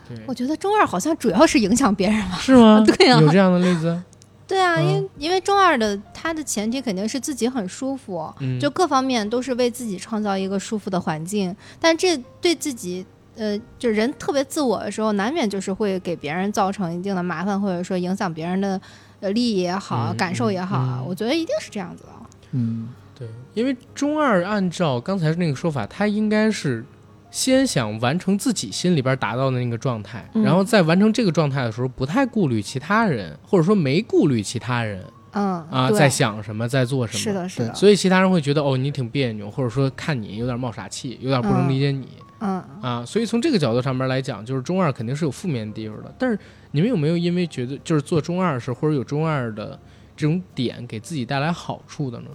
[0.08, 2.36] 对，我觉得中二好像主要是影响别人吧。
[2.36, 2.82] 是吗？
[2.96, 4.02] 对呀有这样的例子。
[4.48, 13.06] 对啊，嗯因为因为中二的他的前提肯定是自己很舒服，嗯，就各方面都是为自己创造一个舒服的环境，但这对自己。
[13.40, 18.80] 呃，就人特别自我的时候，难免就是会给别人造成一定的麻烦，或者说影响别人的
[19.20, 20.98] 呃利益也好、嗯感受也好啊。
[21.00, 22.08] 嗯我觉得一定是这样子的。
[22.50, 26.84] 嗯，对，因为中二按照刚才那个说法，他应该是
[27.30, 37.18] 先想完成自己心里边达到的那个状态，嗯然后在完成这个状态的时候，不太顾虑其他人，或者说没顾虑其他人嗯啊，在想什么，在做什么。
[37.18, 37.32] 是。
[37.34, 42.08] 的，是的，所以其他人会觉得哦，你挺别扭，或者说看你有点冒傻气，有点不能理解你、
[42.40, 43.04] 嗯，啊。
[43.04, 46.12] 所以从这个角度上面来讲，就是中二肯定是有负面地方的。
[46.18, 46.38] 但是
[46.70, 49.78] 你们有没有因为觉得就是做中二时或者有中二的
[50.16, 52.30] 这种点给自己带来好处的呢？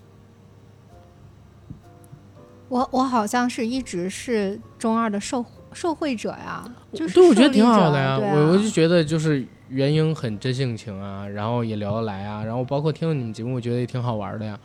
[2.74, 8.18] 我我好像是一直是中二的受受惠者呀，就是对，我觉得挺好的呀。
[8.20, 14.60] 我我就觉得就是元英很真性情啊，然后也聊得来啊，然后包括听了你们节目，我觉得也挺好玩的呀。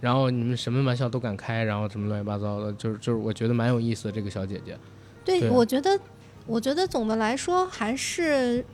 [0.00, 4.76] 然后你们什么玩笑都敢开，然后什么乱七八糟的，就是就是我觉得蛮有意思的这个小姐姐。
[5.24, 5.96] 对，对我觉得，
[6.46, 8.64] 我觉得总的来说还是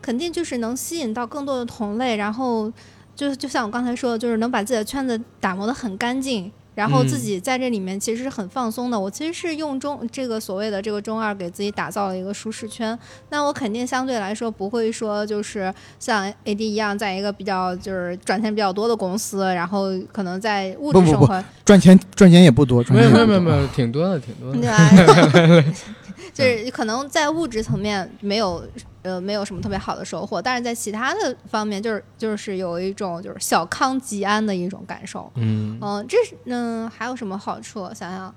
[0.00, 2.72] 肯定就是能吸引到更多的同类，然后
[3.16, 6.52] 就就像我刚才说的，就是能把自己的圈子打磨得很干净。
[6.74, 8.98] 然后自嗯己在这里面其实是很放松的。
[8.98, 12.98] 我其实是用中这个所谓的这个中二给自己打造了一个舒适圈。
[13.30, 24.58] 那我肯定相对来说不会说就是像 AD 一样，在一个比较就是赚钱比较多的公司，然后可能在物不不不质生活赚钱赚钱也不多，赚没有钱也不多没有没有没有，挺多的挺多的。
[24.58, 25.64] 对吧？
[26.32, 28.64] 就是可能在物质层面没有
[29.02, 35.30] 呃没有什么特别好的收获，但是在其他的方面，就是就是有一种就是小康即安的一种感受。
[35.36, 37.80] 嗯嗯，这是嗯还有什么好处？
[37.94, 38.34] 想想，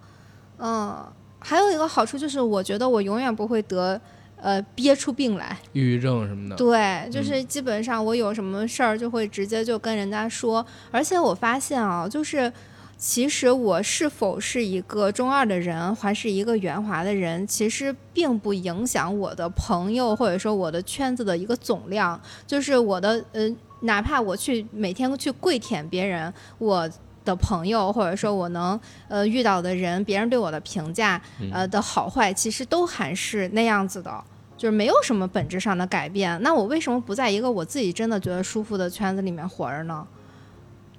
[0.57, 1.05] 嗯，
[1.39, 3.99] 还有一个好处就是，我觉得我永远不会得
[4.37, 5.57] 呃憋出病来。
[5.73, 6.55] 抑郁症什么的。
[6.55, 12.51] 对，就是基本上我有什么事儿就会直接就跟人家说，而且我发现啊，就是
[12.97, 22.19] 其实我是否是一个中二的人，还是一个圆滑的人，其实并不影响我的朋友或者说我的圈子的一个总量。
[22.47, 26.89] 就是我的呃，哪怕我去每天去跪舔别人，我。
[27.25, 31.19] 的朋友，或者说我能呃遇到的人，别人对我的评价，
[31.51, 34.23] 呃的好坏，其实都还是那样子的。
[34.55, 36.39] 就是没有什么本质上的改变。
[36.43, 40.05] 那我为什么不在一个我自己真的觉得舒服的圈子里面活着呢？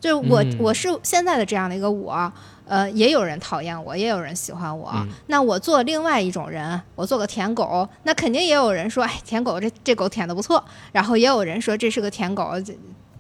[0.07, 2.33] 就是我、嗯我是现在的这样的一个我，
[2.65, 4.89] 呃，也有人讨厌我，也有人喜欢我。
[4.95, 10.65] 嗯那我做另外一种人，我做个舔狗，那肯定也有人说，哎，舔狗这这狗舔的不错。
[10.93, 12.73] 然后也有人说这是个舔狗，这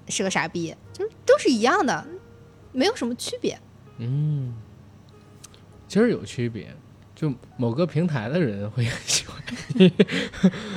[0.07, 2.07] 是个傻逼，就是都是一样的，
[2.70, 3.59] 没有什么区别。
[3.99, 4.55] 嗯，
[5.89, 6.72] 其实有区别，
[7.16, 9.36] 就某个平台的人会喜欢
[9.74, 9.90] 你。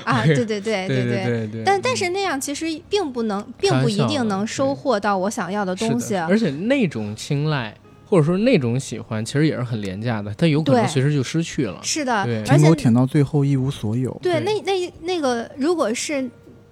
[0.05, 1.23] 啊，对对对对对。
[1.25, 1.63] 对 对。
[1.65, 6.15] 但但是那样其实并不能，并不一定能收获到我想要的东西。
[6.15, 7.75] 而且那种青睐
[8.05, 11.77] 或者说那种喜欢，其实也是很廉价的，它有可能随时就失去了。
[11.83, 14.17] 是的对，而且舔到最后一无所有。
[14.23, 16.27] 对，对那那那个，如果是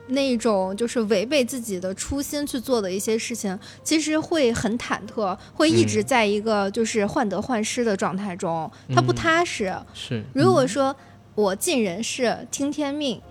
[0.07, 9.73] 那种就是违背自己的初心去做的一些事情，其实会很忐忑，会一直嗯在一个就是患得患失的状态中，他不嗯踏实。
[9.93, 10.95] 是如果说
[11.35, 13.21] 我尽人事听天命，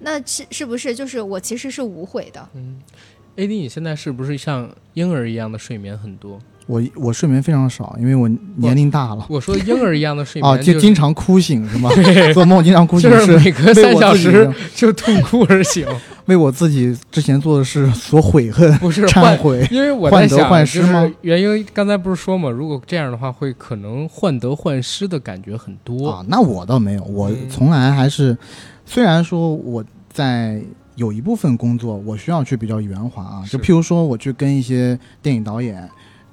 [0.00, 2.48] 那是是不是就是我其实是无悔的？
[2.54, 2.80] 嗯
[3.36, 6.38] AD，你现在是不是像婴儿一样的睡眠很多？
[6.66, 11.90] 我我睡眠非常少，因为我年龄大了我说婴儿一样的睡 啊，眠，就是经常哭醒是吗？
[12.32, 15.84] 做梦经常哭醒就是每隔三小时就痛哭而醒，
[16.26, 19.36] 为我自己之前做的事所悔恨、不是忏。
[19.38, 19.66] 悔。
[19.70, 26.10] 因为我在患得想，就是患失吗原因刚才不是说嘛，如果这样的话，会可能患得患失的感觉很多。
[26.10, 28.36] 啊，那我倒没有，我嗯从来还是，
[28.84, 30.60] 虽然说我在
[30.96, 35.88] 有一部分工作我需要去比较圆滑啊，就譬如说我去跟一些电影导演、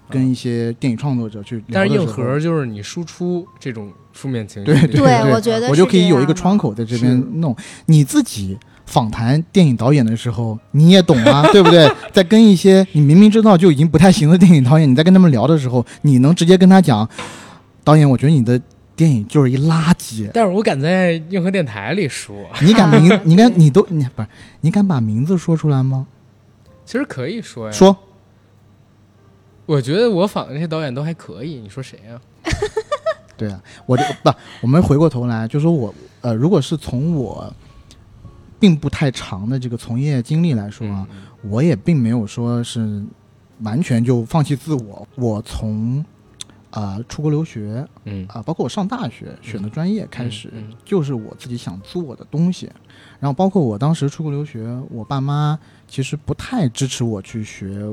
[0.10, 7.56] 跟一些电影创作者去聊但是硬核就是你输出这种负面情绪，对对对我觉得我就可以有一个窗口在这边弄。
[7.86, 8.58] 你自己
[8.88, 11.88] 访谈电影导演的时候，你也懂啊， 对不对？
[12.12, 17.08] 在跟一些你明明知道就已经不太行的电影导演，你在跟他们聊的时候，你能直接跟他讲，
[17.84, 18.60] 导演，我觉得你的
[18.96, 20.30] 电影就是一垃圾。
[20.34, 23.20] 但是我敢在硬核电台里说，你敢名？
[23.24, 23.52] 你敢？
[23.60, 24.28] 你都你不是？
[24.62, 26.08] 你敢把名字说出来吗？
[26.86, 27.72] 其实可以说呀。
[27.72, 27.96] 说
[29.66, 32.18] 我觉得我访的那些导演都还可以，你说谁呀、
[33.36, 34.32] 对啊，我就不，
[34.62, 37.54] 我们回过头来就说我呃，如果是从我
[38.60, 41.18] 并不太长的这个从业经历来说啊，嗯
[41.50, 43.04] 我也并没有说是
[43.62, 45.08] 完全就放弃自我。
[45.16, 46.04] 我从
[46.72, 50.52] 啊、呃出国留学嗯啊、包括我上大学选的专业开始，
[50.84, 52.70] 就是我自己想做的东西。
[53.20, 57.88] 然后包括我当时出国留学，我爸妈其实不太支持我去学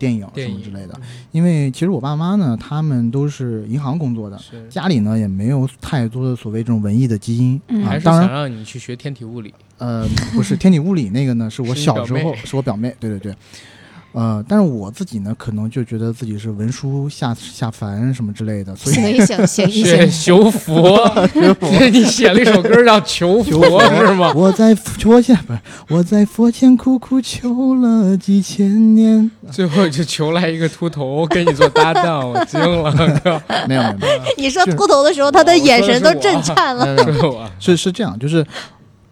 [0.00, 0.98] 电影什么之类的，
[1.30, 4.40] 因为其实我爸妈呢，他们都是银行工作的，
[4.70, 8.00] 家里呢也没有太多的所谓这种文艺的基因、嗯还。
[8.00, 9.52] 是啊当然，想让你去学天体物理。
[9.76, 13.34] 呃，不是天体物理那个呢，是我小时候是我表妹，对对对。
[14.12, 20.98] 呃，但是我自己呢，可能就觉得自己是文书下下凡什么之类的，所以行一行，行一学行，求佛，
[21.92, 24.32] 你写了一首歌叫《求求佛》佛是吗？
[24.34, 32.92] 我在佛前不是我在佛前苦苦求了几千年，最后就求来一个秃头跟你做搭档，我惊了，
[33.22, 36.96] 哥， 没有没有没有，你说秃头的时候，他的眼神都震颤了。
[37.60, 38.44] 是是这样，就是，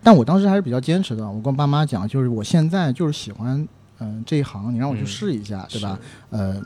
[0.02, 1.24] 但我当时还是比较坚持的。
[1.24, 3.66] 我跟我爸妈讲，就是我现在就是喜欢，
[4.00, 5.98] 嗯、这一行，你让我去嗯试一下，对吧？？
[6.30, 6.62] 呃，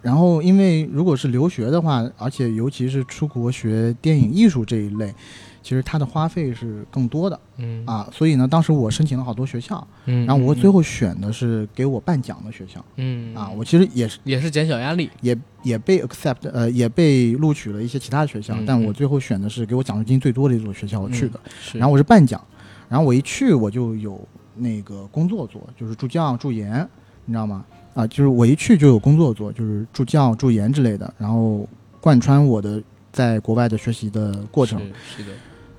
[0.00, 5.12] 然后因为如果是留学的话，而且尤其是出国学电影艺术这一类，
[5.60, 8.08] 其实它的花费是更多的嗯啊。
[8.12, 13.50] 所以呢，当时我申请了好多学校，嗯，然后我最后选的是给我办奖的学校嗯啊。
[13.50, 21.40] 我其实也是也是减小压力，也也被 accept，呃，也被录取了一些其他的学校，嗯但我嗯最后选的是给我奖学金最多的一所学校，我去的。
[21.60, 22.40] 是，然后我是半奖，
[22.88, 24.26] 然后我一去我就有
[24.58, 26.88] 那个工作做，就是助教、助研，
[27.24, 27.64] 你知道吗？
[27.94, 31.66] 啊，就是我一去就有工作做，就是助教、助研之类的，然后
[32.00, 32.80] 贯穿我的
[33.10, 34.78] 在国外的学习的过程。
[34.78, 35.36] 是是的，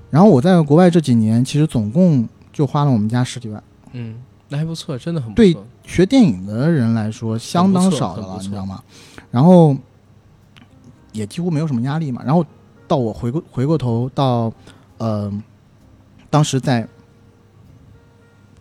[0.10, 3.64] 然后我在国外这几年，其实总共就花了我们家十几万。
[3.94, 4.16] 嗯，
[4.50, 5.56] 那还不错，真的很不对，
[5.86, 8.84] 学电影的人来说，相当少的了，你知道吗？
[9.32, 9.76] 然后
[11.14, 12.22] 也几乎没有什么压力嘛。
[12.26, 12.46] 然后
[12.88, 14.52] 到我回过回过头到，
[14.98, 15.32] 呃，
[16.30, 16.86] 当时在，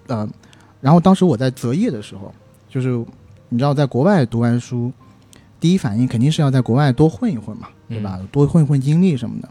[0.08, 0.28] 呃，
[0.80, 2.34] 然后当时我在择业的时候，
[2.68, 3.02] 就是
[3.48, 4.92] 你知道，在国外读完书，
[5.60, 8.20] 第一反应肯定是要在国外多混一混嘛，对吧？
[8.32, 9.48] 多混一混经历什么的。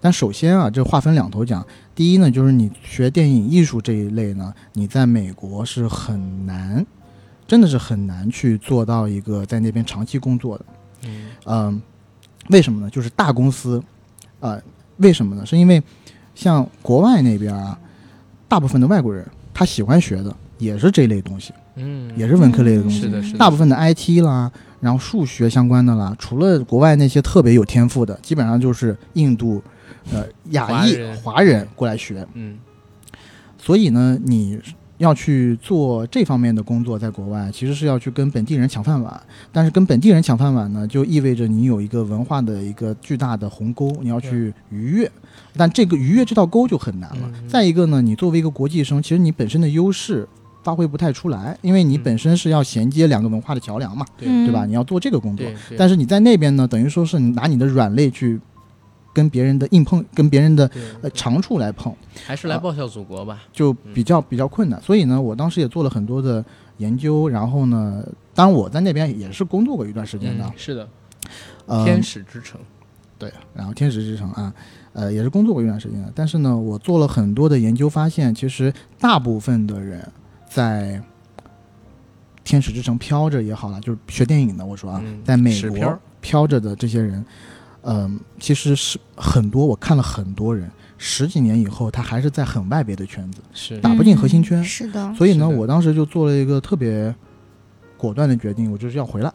[0.00, 1.66] 但首先啊，这话分两头讲。
[1.94, 6.84] 第一呢，就是你学电影艺术这一类呢，你在美国是很难，
[7.46, 10.64] 真的是很难去做到一个在那边长期工作的。
[11.06, 11.82] 嗯嗯、
[12.50, 12.90] 为什么呢？
[12.90, 13.82] 就是大公司，
[14.40, 14.60] 呃，
[14.98, 15.46] 为什么呢？
[15.46, 15.82] 是因为
[16.34, 17.78] 像国外那边啊，
[18.48, 23.00] 大部分的外国人他喜欢学的也是这类东西，嗯，也是文科类的东西。
[23.00, 24.50] 是的，是的，大部分的 IT 啦，
[24.80, 29.62] 然后数学相关的啦，除了国外那些特别有天赋的，基本上就是印度、
[30.12, 32.26] 呃亚裔华人华人过来学。
[32.34, 32.58] 嗯
[33.56, 34.60] 所以呢，你
[34.98, 39.20] 要去做这方面的工作，在国外其实是要去跟本地人抢饭碗。
[39.50, 45.10] 但是跟本地人抢饭碗呢，就意味着你有一个文化的一个巨大的鸿沟，你要去逾越。
[45.56, 47.30] 但这个逾越这道沟就很难了。
[47.34, 50.28] 嗯再一个呢，你作为一个国际生，其实你本身的优势
[50.62, 54.64] 发挥不太出来，因为你嗯本身是要衔接两个文化的桥梁嘛，对嗯对吧？
[54.66, 55.46] 你要做这个工作。
[55.76, 58.40] 但是你在那边呢，等于说是你拿你的软肋去
[59.12, 60.68] 跟别人的硬碰，跟别人的
[61.02, 61.94] 呃长处来碰。
[62.26, 64.80] 还是来报效祖国吧，就比较比较困难。
[64.82, 66.44] 所以呢，我当时也做了很多的
[66.78, 68.02] 研究，然后呢，
[68.34, 70.88] 当然我在那边也是工作过一段时间的嗯，，是的，
[71.66, 72.60] 呃，天使之城，
[73.18, 74.52] 对，然后天使之城啊，
[74.94, 76.10] 呃，也是工作过一段时间的。
[76.14, 80.08] 但是呢，我做了很多的研究，发现其实大部分的人
[80.48, 81.02] 在
[82.42, 87.24] 天使之城飘着也好了，就是学电影的，我说啊，嗯在美国飘着的这些人，
[87.82, 97.14] 嗯、其实是很多，我看了很多人，十几年以后，他还是在很外边的圈子，是打不进核心圈嗯是的，所以呢，我当时就做了一个特别
[97.96, 99.32] 果断的决定，我就是要回来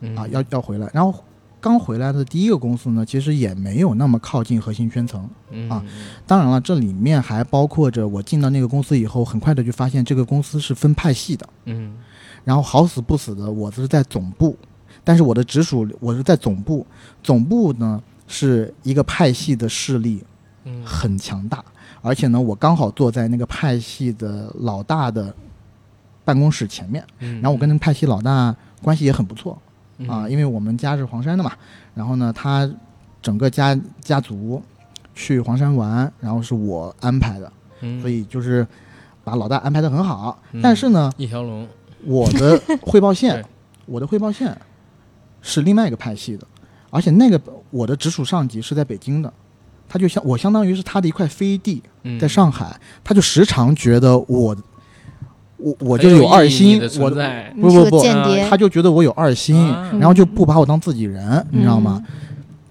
[0.00, 0.90] 嗯啊，要要回来。
[0.92, 1.22] 然后
[1.66, 5.28] 刚回来的第一个公司呢，其实也没有那么靠近核心圈层。
[5.50, 5.84] 嗯啊
[6.24, 11.44] 当然了，这里面还包括着我进到那个公司以后，很快的就发现这个公司是分派系的。
[11.64, 11.96] 嗯
[12.44, 14.56] 然后好死不死的，我是在总部，
[15.02, 16.86] 但是我的直属我是在总部，
[17.20, 20.22] 总部呢是一个派系的势力
[20.62, 21.64] 嗯很强大，
[22.00, 25.34] 而且呢，我刚好坐在那个派系的老大的
[26.24, 29.60] 办公室前面，嗯，然后我跟那个派系老大关系也很不错
[29.98, 30.08] 嗯。
[30.08, 31.52] 啊，因为我们家是黄山的嘛，
[31.94, 32.68] 然后呢，他
[33.22, 34.62] 整个家家族
[35.14, 38.66] 去黄山玩，然后是我安排的，嗯所以就是
[39.24, 40.60] 把老大安排的很好，嗯。
[40.62, 41.66] 但是呢，一条龙
[42.04, 43.44] 我的汇报线，
[43.86, 44.56] 我的汇报线
[45.42, 46.46] 是另外一个派系的，
[46.90, 47.40] 而且那个
[47.70, 49.32] 我的直属上级是在北京的，
[49.88, 52.18] 他就相我相当于是他的一块飞地，嗯。
[52.20, 54.56] 在上海，他就时常觉得我，
[55.56, 58.02] 我我很就有二心，我在不不不，
[58.48, 62.04] 他就觉得我有二心，啊然后就不把我当自己人，你知道吗？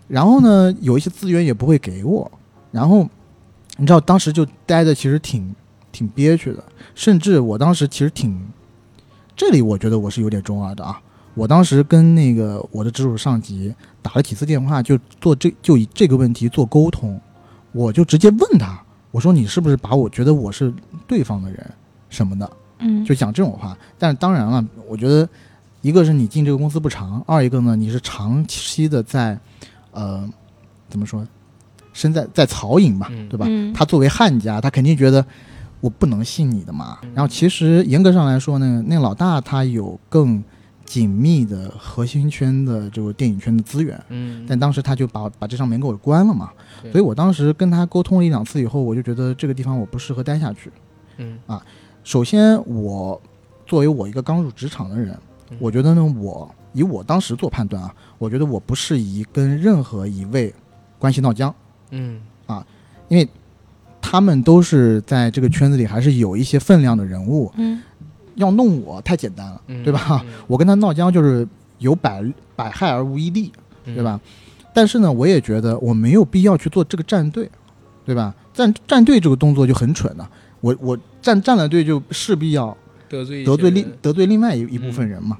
[0.07, 2.31] 然后呢，有一些资源也不会给我，
[2.71, 3.07] 然后
[3.77, 5.55] 你知道当时就待的其实挺
[5.91, 6.63] 挺憋屈的，
[6.93, 8.39] 甚至我当时其实挺，
[9.36, 11.01] 这里我觉得我是有点中二的啊。
[11.33, 17.19] 我当时跟那个我的直属上级打了几次电话，就做这就以这个问题做沟通，
[17.73, 18.81] 我就直接问他，
[19.11, 20.73] 我说你是不是把我觉得我是
[21.05, 21.69] 对方的人
[22.09, 22.49] 什么的，
[22.80, 23.78] 嗯，就讲这种话。
[23.97, 25.28] 但是当然了，我觉得
[25.82, 29.38] 一个是你进这个公司不长，二一个呢你是长期的在，
[29.91, 30.28] 呃，
[30.89, 31.26] 怎么说，
[31.93, 33.45] 身在在曹营嘛，嗯对吧？
[33.47, 35.26] 嗯他作为汉家，他肯定觉得
[35.80, 36.99] 我不能信你的嘛。
[37.13, 40.43] 然后其实严格上来说呢，那老大他有更
[40.84, 43.99] 紧密的核心圈的这个电影圈的资源。
[44.09, 46.51] 嗯，但当时他就把把这扇门给我关了嘛，
[46.91, 50.71] 所以我当时跟他沟通了一两次以后，我就觉得这个地方我不适合待下去。
[51.17, 51.38] 嗯
[52.06, 53.20] 首先，我
[53.66, 55.18] 作为我一个刚入职场的人
[55.49, 60.53] 嗯，我觉得呢，我以我当时做判断啊，我觉得我不适宜跟任何一位
[60.99, 61.53] 关系闹僵，
[61.89, 62.66] 嗯啊
[63.10, 63.28] 因为
[63.99, 67.82] 他们都是在这个圈子里还是有一些分量的人物，嗯
[68.36, 70.24] 要弄我太简单了，嗯对吧？
[70.45, 71.47] 我跟他闹僵就是
[71.80, 72.24] 有百
[72.56, 73.51] 百害而无一利，
[73.86, 74.22] 嗯对吧？？
[74.76, 77.49] 但是呢，我也觉得我没有必要去做这个站队，
[78.06, 78.36] 对吧？
[78.53, 80.30] 站站队这个动作就很蠢了。
[80.62, 82.78] 我我站站了队就势必要
[83.09, 85.36] 得罪得罪另得罪另外一一部分人嘛。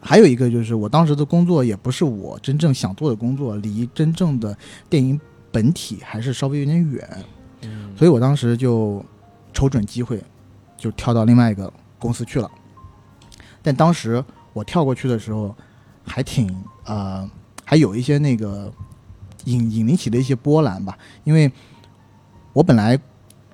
[0.00, 4.56] 还有一个就是我当时的工作也不是我真正想做的工作，离真正的
[4.88, 7.24] 电影本体还是稍微有点远，
[7.62, 9.04] 嗯所以我当时就
[9.52, 10.22] 瞅准机会，
[10.76, 12.48] 就跳到另外一个公司去了。
[13.62, 15.52] 但当时我跳过去的时候，
[16.04, 16.54] 还挺
[16.84, 17.28] 呃，
[17.64, 18.72] 还有一些那个
[19.46, 21.50] 引引领起的一些波澜吧，因为
[22.52, 22.96] 我本来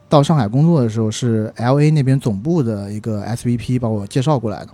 [0.09, 4.72] 到上海工作的时候是 L A 那边总部的一个 S V P 把我介绍过来的，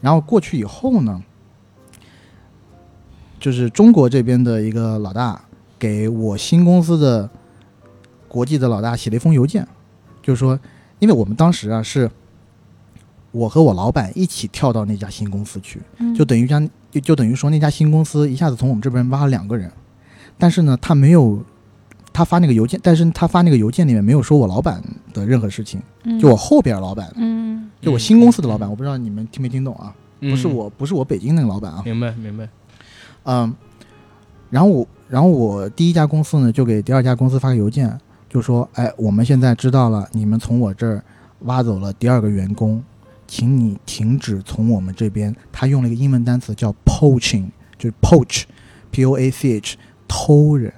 [0.00, 1.22] 然后过去以后呢，
[3.40, 5.40] 就是中国这边的一个老大
[5.78, 7.28] 给我新公司的
[8.28, 9.66] 国际的老大写了一封邮件，
[10.22, 10.58] 就是说，
[10.98, 12.10] 因为我们当时啊是
[13.32, 16.14] 我和我老板一起跳到那家新公司去，嗯。
[16.14, 19.72] 就等于将就就等于说那家新公司一下子从我们这边挖了两个人，
[20.36, 21.42] 但是呢，他没有
[22.16, 25.78] 他发那个邮件，但是他发那个邮件里面没有说我老板的任何事情，
[26.18, 27.70] 就我后边老板，嗯。
[27.82, 29.94] 就我新公司的老板，我不知道你们听没听懂啊？
[30.20, 30.30] 嗯。
[30.30, 32.48] 不是我，不是我北京那个老板啊，明白明白，
[33.24, 33.54] 嗯，
[34.48, 38.00] 然后我，然后我第一家公司呢，就给第二家公司发个邮件，
[38.30, 41.04] 就说，哎，我们现在知道了，你们从我这儿
[41.40, 42.82] 挖走了第二个员工，
[43.26, 49.76] 请你停止从我们这边，他用了一个英文单词叫 poaching，就是 poach，p o a c h，
[50.08, 50.72] 偷人。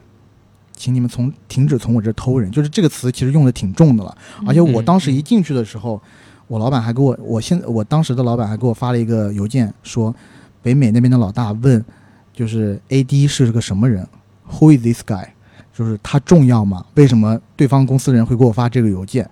[0.79, 4.16] 请你们从停止从我这儿偷人，就是这个词其实用的挺重的了。
[4.47, 6.01] 而且我当时一进去的时候，
[6.47, 10.14] 我老板还给我，我现我当时的老板还给我发了一个邮件，说
[10.62, 11.85] 北美那边的老大问，
[12.33, 14.07] 就是 AD 是个什么人
[14.53, 15.26] ？Who is this guy？
[15.74, 16.87] 就是他重要吗？
[16.95, 19.29] 为什么对方公司人会给我发这个邮件？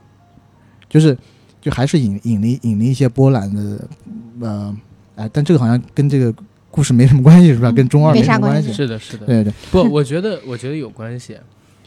[0.89, 1.17] 就是
[1.61, 3.89] 就还是引引了引了一些波澜的，
[4.41, 4.77] 呃，
[5.17, 6.33] 哎，但这个好像跟这个
[6.77, 7.71] 故事没什么关系，是吧？
[7.71, 7.75] 嗯。
[7.75, 8.71] 跟中二没啥什么关关系。
[8.71, 11.39] 是的是的，对对，不，我觉得 我觉得有关系，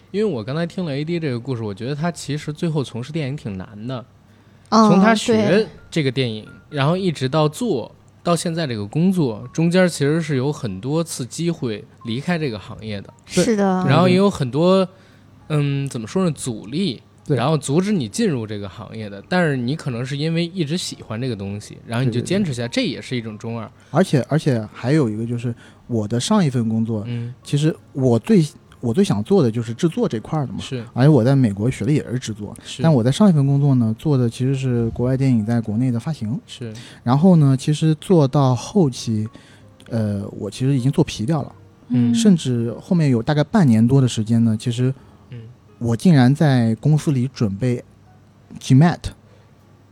[0.09, 4.03] 因为我刚才听了 AD 这个故事，我觉得他其实最后从事电影挺难的，
[4.71, 14.87] 从他学这个电影，然后一直到做到现在这个工作，中间其实是有很多次机会离开这个行业的，是的，然后也有很多，
[15.49, 17.01] 嗯，怎么说呢，阻力。
[17.29, 19.23] 对然后阻止你进入这个行业的。
[19.29, 23.69] 但是你可能是因为一直喜欢这个东西，然后你就坚持下来，这也是一种中二。
[23.91, 25.53] 而且而且还有一个就是
[25.85, 28.43] 我的上一份工作，嗯，其实我最
[28.79, 30.59] 我最想做的就是制作这块儿的嘛。
[30.59, 36.39] 是而且我在美国学的也是制作，是，但我在上一份工作呢，做的其实是国外电影在国内的发行。
[36.47, 36.73] 是
[37.03, 39.27] 然后呢，其实做到后期，
[39.89, 41.55] 呃，我其实已经做皮掉了，
[41.89, 44.93] 嗯甚至后面有大概半年多的时间呢，其实嗯
[45.79, 47.83] 我竟然在公司里准备
[48.59, 48.99] GMAT，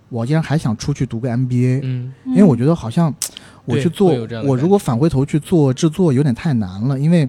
[0.10, 2.14] 我竟然还想出去读个 MBA，、嗯。
[2.26, 3.14] 因为我觉得好像
[3.66, 4.14] 我去做
[4.46, 7.26] 我如果返回头去做制作有点太难了，因为，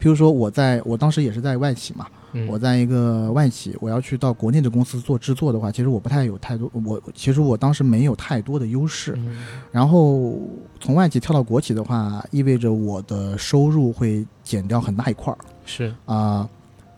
[0.00, 9.14] 譬如说我在我当时也是在外企嘛，嗯，我在一个外企，我要去到国内的公司做制作的话，其实我不太有太多，我其实我当时没有太多的优势。
[9.18, 9.44] 嗯。
[9.70, 10.40] 然后
[10.80, 15.38] 从外企跳到国企的话，意味着我的收入会减掉很大一块儿。
[15.64, 15.94] 是。
[16.06, 16.48] 啊、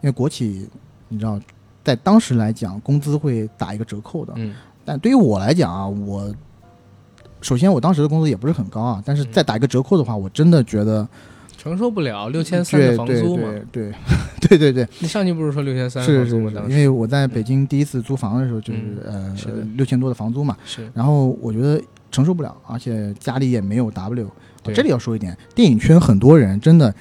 [0.05, 0.69] 因为国企
[1.09, 1.41] 你知道，
[1.83, 4.35] 在当时来讲，工资会打一个折扣的。
[4.37, 6.31] 嗯但对于我来讲啊，我
[7.41, 11.09] 首先我当时的工资也不是很高啊，但是嗯再打一个折扣的话，我真的觉得
[11.57, 13.45] 承受不了六千三的房租嘛。
[13.73, 13.91] 对
[14.43, 16.51] 对对对对，你上期不是说六千三是房租吗？
[16.67, 19.35] 是因为我在北京第一次租房的时候就是、呃
[19.75, 21.81] 六千多的房租嘛，是然后我觉得
[22.11, 24.31] 承受不了，而且家里也没有 W。
[24.63, 26.95] 对这里要说一点，电影圈很多人真的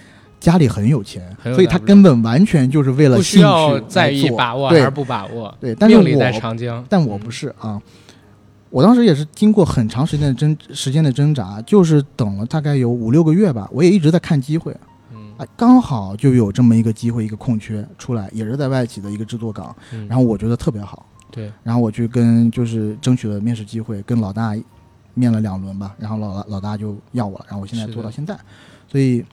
[0.44, 6.86] 家里很有钱，有所以他根本完全就是为了兴趣在意做把握还对是不把握，对，但是我长江。
[6.90, 7.82] 但我不是啊。
[8.70, 14.76] 我当时也是经过很长时间的挣时间的挣扎，就是等了大概有五六个月吧，我也一直在看机会，
[15.14, 24.54] 嗯啊，刚好就有这么一个机会，一个空缺出来，也是在外企的一个制作岗，嗯，然后我觉得特别好，对，然后我去跟就是争取了面试机会，跟老大
[25.14, 28.36] 面了两轮吧，然后老大老大就要我了，然后我现在做到现在，
[28.92, 29.24] 所以，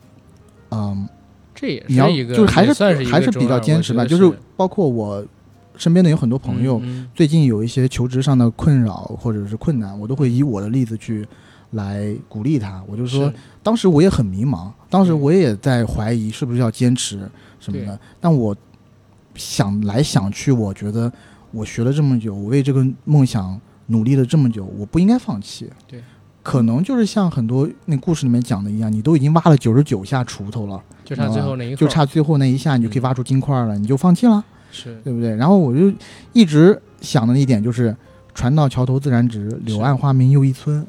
[0.70, 1.08] 嗯，
[1.54, 5.24] 这也你要一个就是还是也算是一个还是比较坚持吧，我觉得就是包括我
[5.76, 11.26] 身边的有很多朋友，嗯最近有一些求职上的困扰或者是困难，我都会以我的例子去
[11.70, 12.82] 来鼓励他。
[12.86, 17.18] 我就说是，当时我也很迷茫，当时嗯我也在怀疑是不是要坚持
[17.58, 18.54] 什么的，但我
[19.34, 21.10] 想来想去，我觉得
[21.50, 25.70] 我学了这么久，我为这个梦想努力了这么久，我不应该放弃。
[25.88, 26.02] 对。
[26.50, 34.44] 可能就是像很多那故事里面讲的一样，你都已经挖了九十九下锄头了，就差最后那一就差最后那一下，你就可以嗯挖出金块了，你就放弃了。
[34.72, 35.34] 是对不对？
[35.36, 35.92] 然后我就
[36.32, 37.96] 一直想的一点就是
[38.34, 40.84] “船到桥头自然直，柳暗花明又一村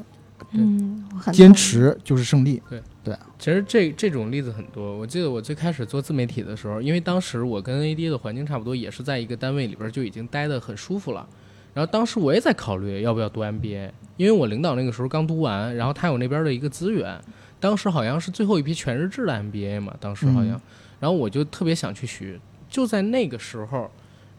[0.51, 1.53] 嗯，我”，很坚。
[1.53, 2.61] 持就是胜利。
[2.67, 4.97] 对对其实这这种例子很多。
[4.97, 11.27] 我记得我最开始做自媒体的时候，因为当时我跟 AD 的环境差不多，也是在一个单位里边就已经待得很舒服了。
[11.73, 17.19] 然后当时我也在考虑要不要读 MBA，因为我领导那个时候刚读完，然后他有那边的一个资源，
[17.59, 20.61] 当时好像是最后一批全日制的 MBA 嘛，当时好像，嗯
[20.99, 22.39] 然后我就特别想去学。
[22.69, 23.89] 就在那个时候，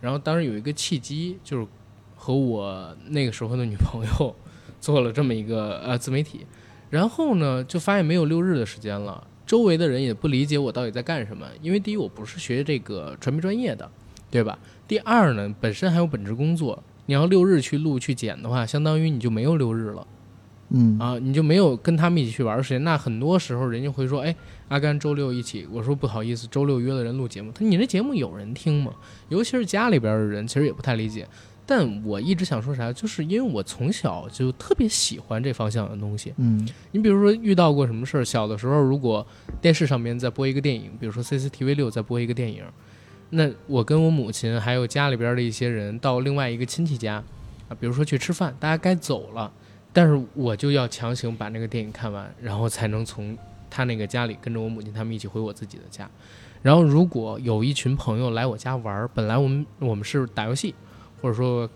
[0.00, 1.66] 然后当时有一个契机，就是
[2.14, 4.34] 和我那个时候的女朋友
[4.80, 6.46] 做了这么一个 呃自媒体，
[6.88, 13.90] 然后呢就发现没有六日的时间了，周围的人也不理解我到底在干什么，因为第一我不是学这个传媒专业的，
[14.30, 14.56] 对吧？
[14.86, 20.07] 第二呢，本身还有本职工作，你要六日去录去剪的话，相当于你就没有六日了。
[20.74, 22.82] 嗯啊，你就没有跟他们一起去玩的时间。
[22.82, 24.34] 那很多时候人家会说，哎，
[24.68, 25.66] 阿甘周六一起。
[25.70, 27.53] 我说不好意思，周六约了人录节目。
[27.53, 28.92] 他说你这节目有人听吗？
[29.28, 31.28] 尤其是家里边的人，其实也不太理解。
[31.66, 36.32] 但我一直想说啥，就是因为我从小就特别喜欢这方向的东西。
[36.38, 38.24] 嗯你比如说遇到过什么事儿？
[38.24, 39.24] 小的时候，如果
[39.61, 42.64] 电视上面在播一个电影，比如说 CCTV 六在播一个电影，
[43.34, 47.14] 那我跟我母亲还有家里边的一些人到另外一个亲戚家
[47.66, 49.50] 啊，比如说去吃饭，大家该走了，
[49.90, 53.36] 但是我就要强行把那个电影看完，然后才能从
[53.70, 56.08] 他那个家里跟着我母亲他们一起回我自己的家。
[56.60, 60.74] 然后如果有一群朋友来我家玩儿，本来我们我们是打游戏，
[61.22, 61.68] 或者说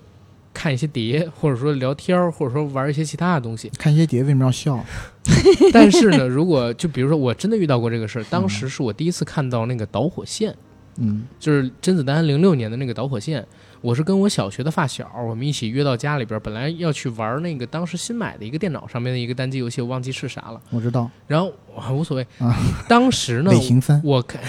[0.52, 3.70] 看一些碟，或者说聊天儿，或者说玩一些其他的东西。
[3.78, 4.84] 看一些碟为什么要笑？
[5.72, 10.54] 但是呢，如果就比如说我真的遇到过这个事儿，当时是我第一次看到那个导火线，
[10.98, 13.46] 嗯就是甄子丹零六年的那个导火线。
[13.82, 20.60] 我是跟我小学的发小，我们一起约到家里边，本来要去玩那个当时新买的一个电脑上面的一个单机游戏，我忘记是啥了。
[20.70, 22.56] 我知道，然后我无所谓啊，
[22.88, 23.50] 当时呢。
[24.02, 24.40] 我看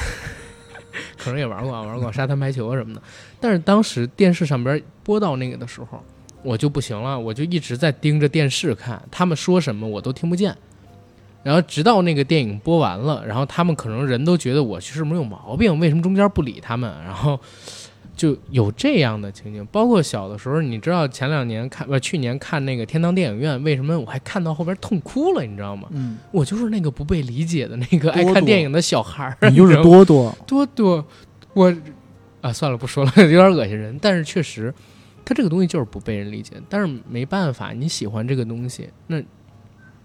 [1.18, 3.02] 可能也玩过啊，玩过沙滩排球啊什么的。
[3.40, 6.02] 但是当时电视上边播到那个的时候，
[6.42, 10.56] 我就不行了，我就一直在盯着电视看，他们说什么我都听不见。
[11.48, 15.80] 然后直到那个电影播完了，然后他们可能人都觉得我是不是有毛病？
[15.80, 16.94] 为什么中间不理他们？
[17.06, 17.40] 然后
[18.18, 19.66] 就有这样的情景。
[19.72, 25.46] 包括小的时候，你知道前两年看不去年看那个天堂电影院，为什么我还看到后边痛哭了？
[25.46, 25.88] 你知道吗？
[25.92, 29.50] 嗯，我就是那个不被理解的那个爱看电影的小孩儿。
[29.50, 30.38] 你就是多多。
[30.46, 31.06] 多多，
[31.54, 31.74] 我
[32.42, 33.98] 啊，算了，不说了，有点恶心人。
[34.02, 34.74] 但是确实，
[35.24, 36.56] 他这个东西就是不被人理解。
[36.68, 39.24] 但是没办法，你喜欢这个东西，那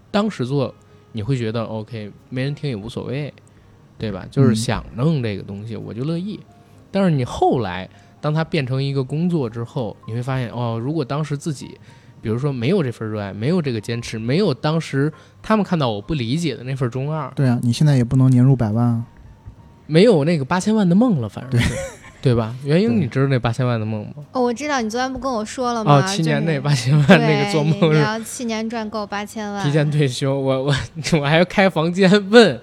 [0.09, 0.73] 当时做
[1.13, 3.33] 你会觉得 OK，没人听也无所谓，
[3.97, 4.27] 对吧？
[4.29, 6.37] 就是嗯想弄这个东西，我就乐意。
[6.91, 7.89] 但是你后来
[8.19, 11.77] 当它变成一个工作之后，你会发现哦，如果当时自己，
[12.21, 15.11] 比如说没有这份热爱，没有这个坚持，没有当时
[15.41, 19.05] 他们看到我不理解的那份中二，对啊，你现在也不能年入百万啊。
[19.85, 21.73] 没有那个八千万的梦了，反正是，
[22.23, 22.55] 对吧？
[22.63, 24.23] 袁英，你知道那八千万的梦吗？
[24.31, 25.97] 哦，我知道你昨天不跟我说了吗？
[25.97, 30.73] 哦，七年内八千万那个做梦对你要七年赚够八千万，提前退休，我我
[31.19, 32.57] 我还要开房间问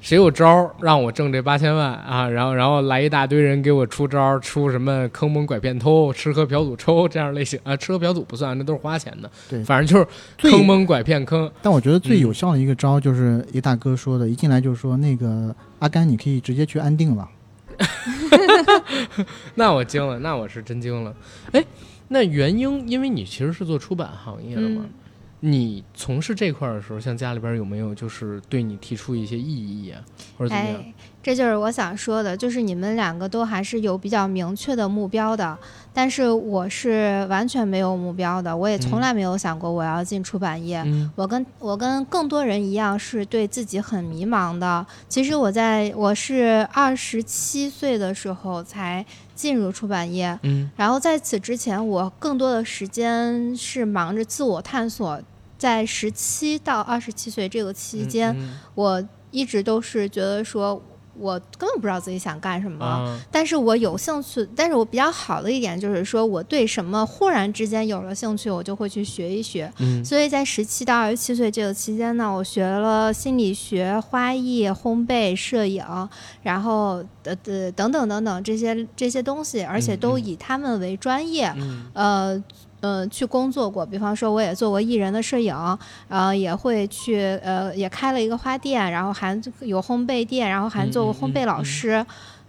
[0.00, 10.06] 谁有招让我挣这八千万啊，然后然后来一大堆人给我出招，出什么坑蒙拐骗偷、吃喝嫖赌抽这样类型啊，吃喝嫖赌不算，那都是花钱的，对反正就是
[10.50, 11.48] 坑蒙拐骗坑。
[11.60, 17.28] 但我觉得最嗯有效的一个招就是一大哥说的，一进来就说那个阿甘，你可以直接去安定了。
[19.56, 21.14] 那我惊了，那我是真惊了。
[21.52, 21.64] 哎，
[22.08, 24.90] 那元英，因为你其实是做出版行业的嘛，嗯
[25.44, 29.42] 你从事这块儿的时候，像家里边有没有就是对你提出一些异
[29.84, 30.00] 议啊，
[30.38, 30.78] 或者怎么样？
[30.80, 35.56] 哎，这就是我想说的，就是你们两个都还是有比较明确的目标的，
[35.92, 40.82] 但是我是完全没有目标的，我也从嗯来没有想过我要进出版业。
[40.84, 44.84] 嗯我跟我跟更多人一样，是对自己很迷茫的。
[45.08, 49.04] 其实我在我是二十七岁的时候才
[49.34, 55.20] 进入出版业，嗯然后在此之前，我更多的时间是忙着自我探索。
[55.56, 60.82] 在十七到二十七岁这个期间，嗯我一直都是觉得说，
[61.18, 62.84] 我根本不知道自己想干什么。
[62.84, 69.72] 啊，但是我有兴趣，但是我比较好的一点就是说，我对什么忽然之间有了兴趣，我就会去学一学。
[69.78, 75.84] 嗯所以在十七到二十七岁这个期间呢，我学了心理学、花艺、烘焙、摄影，
[76.42, 81.52] 然后呃呃等等等等这些这些东西，而且都嗯以他们为专业。
[81.56, 82.44] 嗯呃
[82.82, 85.56] 呃去工作过，比方说我也做过艺人的摄影，
[86.08, 92.04] 呃也会去呃也开了一个花店，然后还有烘焙店，然后还做过嗯嗯烘焙老嗯师。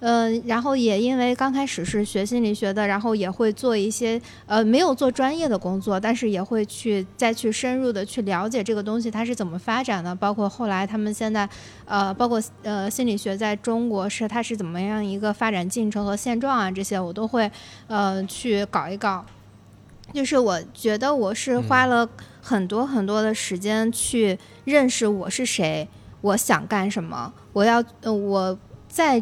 [0.05, 11.47] 嗯、然后也因为刚开始是学心理学的，然后也会做一些呃没有做专业的工作，但是也会去再去深入的去了解这个东西它是怎么发展的，包括后来他们现在
[11.85, 17.49] 呃包括呃心理学在中国是它是怎么样一个发展进程和现状啊这些我都会
[17.87, 19.23] 呃去搞一搞。
[20.13, 22.07] 就是我觉得我是花了
[22.41, 25.87] 很多很多的时间去认识我是谁，
[26.21, 28.57] 我想干什么，我要呃我
[28.87, 29.21] 在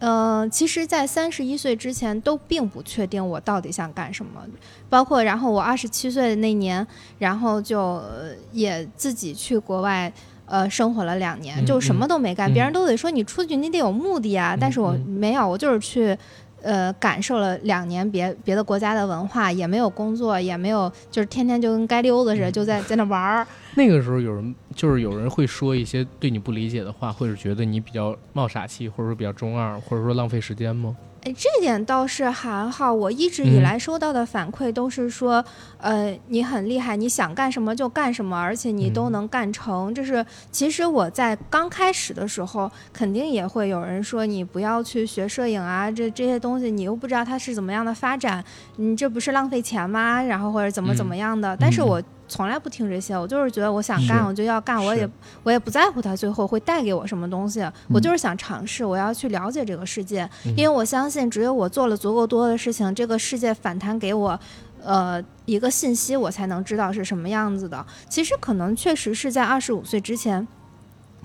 [0.00, 4.42] 呃，其实，在三十一岁之前都并不确定我到底想干什么，
[4.88, 6.86] 包括然后我二十七岁的那年，
[7.18, 10.12] 然后就、呃也自己去国外。
[10.50, 16.16] 呃，生活了两年，嗯就什么都没干，嗯别人都得说你出去你得有目的啊，但是我嗯没有，我就是去
[16.62, 23.46] 呃感受了两年别别的国家的文化，也没有工作，也没有就是天天就跟街溜子似的，就在在那玩儿。
[23.74, 30.96] 那个时候有人就是有人会说一些对你不理解的话，或者觉得你比较冒傻气，或者说比较中二，或者说浪费时间吗？
[31.28, 32.92] 哎，这点倒是还好。
[32.92, 35.44] 我一直以嗯来收到的反馈都是说，
[35.76, 39.94] 呃，你很厉害，你想干什么就干什么，而且你都嗯能干成。
[39.94, 48.42] 这是其实我在刚开始的时候，肯定也会有人说你不要去学摄影啊，这这些东西你又不知道它是怎么样的发展，
[48.76, 50.22] 你这不是浪费钱吗？
[50.22, 51.54] 然后或者怎么怎么样的。
[51.60, 55.08] 但是嗯我从来不听这些，我就是觉得我想干我就要干，我也
[55.42, 60.28] 我也不在乎它最后会带给我什么东西，我就是想尝试，我要去了解这个世界。
[60.44, 64.38] 嗯因为我相信，只有我做了足够多的事情，这个世界反弹给我，
[64.82, 67.84] 呃，一个信息，我才能知道是什么样子的。
[68.08, 70.46] 其实可能确实是在二十五岁之前。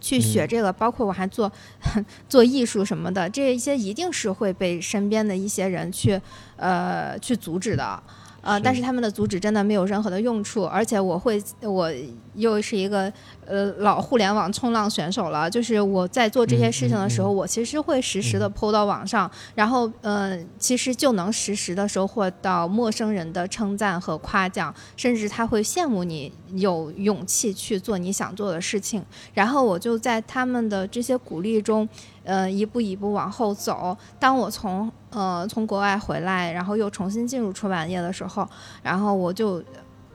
[0.01, 1.49] 去学嗯这个，包括我还做
[2.27, 6.19] 做艺术什么的，这一些一定是会被身边的一些人去
[6.57, 8.03] 呃去阻止的，
[8.43, 11.89] 呃，是但是他们的阻止真的没有任何的用处，而且我会我
[12.35, 13.11] 又是一个
[13.45, 31.87] 呃老互联网冲浪选手了，就是我在做这些事情的时候，嗯嗯我其实会实时的抛到网上，然后呃，其实就能实时的收获到陌生人的称赞和夸奖，甚至他会羡慕你有勇气去做你想做的事情，然后我就在他们的这些鼓励中。
[32.25, 33.97] 呃，一步一步往后走。
[34.17, 38.47] 当我从呃从国外回来，然后又重新进入出版业的时候，
[38.81, 39.63] 然后我就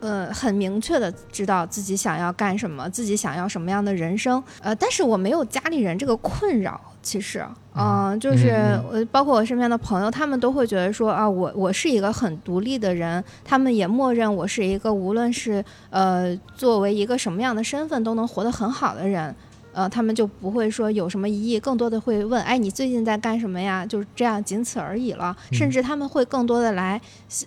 [0.01, 4.43] 呃很明确的知道自己想要干什么，自己想要什么样的人生。
[4.61, 7.45] 呃，但是我没有家里人这个困扰，其实，
[7.75, 19.35] 嗯、就是嗯呃，包括我身边的朋友，他们都会觉得说啊，我我是一个很独立的人，他们也默认我是一个无论是呃作为一个什么样的身份都能活得很好的人。
[19.79, 23.87] 呃，他们就不会说有什么疑义，更多的会问，哎，你最近在干什么呀？
[23.87, 25.37] 就是这样，仅此而已了。
[25.53, 27.01] 甚至他们会更多的来，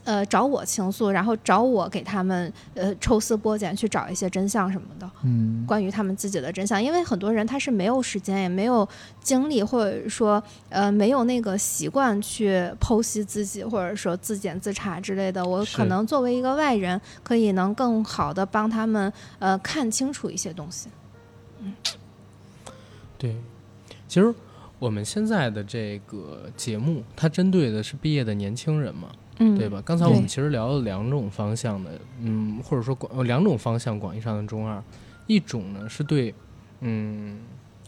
[0.05, 5.11] 呃，找我倾诉，然后找我给他们呃抽丝剥茧，去找一些真相什么的。
[5.25, 8.88] 嗯，关于他们自己的真相，因为很多人他是没有时间，也没有
[9.21, 15.45] 精力，或者说呃没有那个习惯去剖析自己，或者说自检自查之类的。
[15.45, 20.88] 我可能作为一个外人，可以能更好的帮他们呃看清楚一些东西。
[23.22, 23.36] 对，
[24.07, 24.34] 其实
[24.80, 29.80] 我们现在的这个节目，它针对的是毕业的年轻人嘛，嗯，对吧？
[29.86, 34.84] 刚才我们其实聊了两种方向的，嗯，或者说广呃两种方向广义上的中二，
[35.28, 36.34] 一种呢是对，
[36.80, 37.41] 嗯，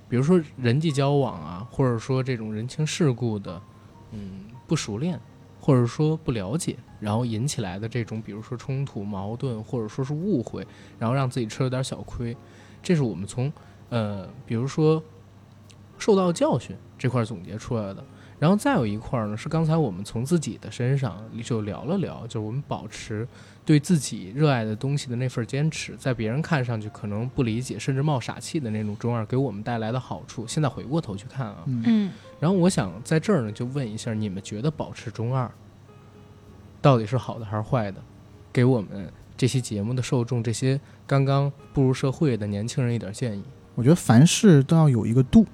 [0.08, 3.60] 比如说人际交往啊，或者说这种人情世故的，
[4.12, 5.20] 嗯，不熟练，
[5.60, 10.64] 或者说不了解，然后引起来的这种，比如说冲突、矛盾，或者说是误会，
[11.00, 12.38] 然后让自己吃了点小亏，
[12.84, 13.52] 这是我们从
[13.90, 15.04] 呃，比如说
[16.04, 18.04] 受到教训这块儿总结出来的。
[18.38, 23.26] 然后再有一块儿呢，是刚才我们从自己的身上就聊了聊，就是我们保持
[23.64, 30.46] 对自己热爱的东西的那份坚持，在别人看上去可能不理解甚至冒傻气的那种中二给我们带来的好处。
[30.46, 35.50] 现在回过头去看啊，嗯，然后我想在这儿呢，就问一下，你们觉得保持中二
[36.82, 38.04] 到底是好的还是坏的？
[38.52, 40.78] 给我们这期节目的受众，这些
[41.08, 43.44] 刚刚步入社会的年轻人一点建议。
[43.76, 45.46] 我觉得凡事都要有一个度，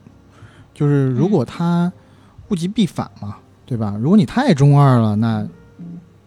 [0.79, 1.91] 就是如果他
[2.47, 3.97] 物极必反嘛，对吧？
[4.01, 5.45] 如果你太中二了，那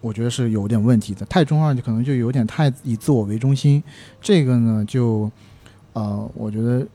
[0.02, 1.24] 我觉得是有点问题的。
[1.24, 3.82] 太中二就可能就有点太以自我为中心，
[4.20, 5.30] 这个呢，就
[5.94, 6.86] 呃，我觉得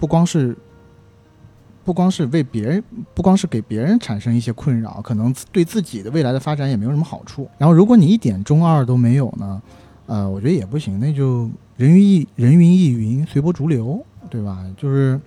[0.00, 0.56] 不光是
[1.84, 2.82] 不光是为别人，
[3.14, 7.48] 不光是给别人产生一些困扰，可能对自己的未来的发展也没有什么好处。
[7.56, 9.62] 然后，如果你一点中二都没有呢，
[10.06, 14.66] 呃，我觉得也不行，那就人云亦人云亦云，随波逐流，对吧？
[14.76, 15.20] 就是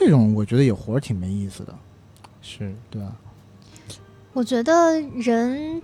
[0.00, 1.74] 这种，我觉得也活着挺没意思的，
[2.40, 3.14] 是，对吧？
[4.32, 5.82] 我觉得人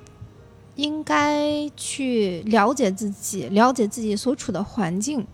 [0.76, 5.26] 应该去了解自己，了解自己所处的环境。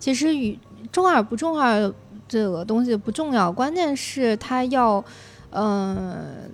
[0.00, 0.58] 其实与
[0.90, 1.94] 中二不中二
[2.26, 5.04] 这个东西不重要，关键是他要，
[5.50, 6.50] 嗯、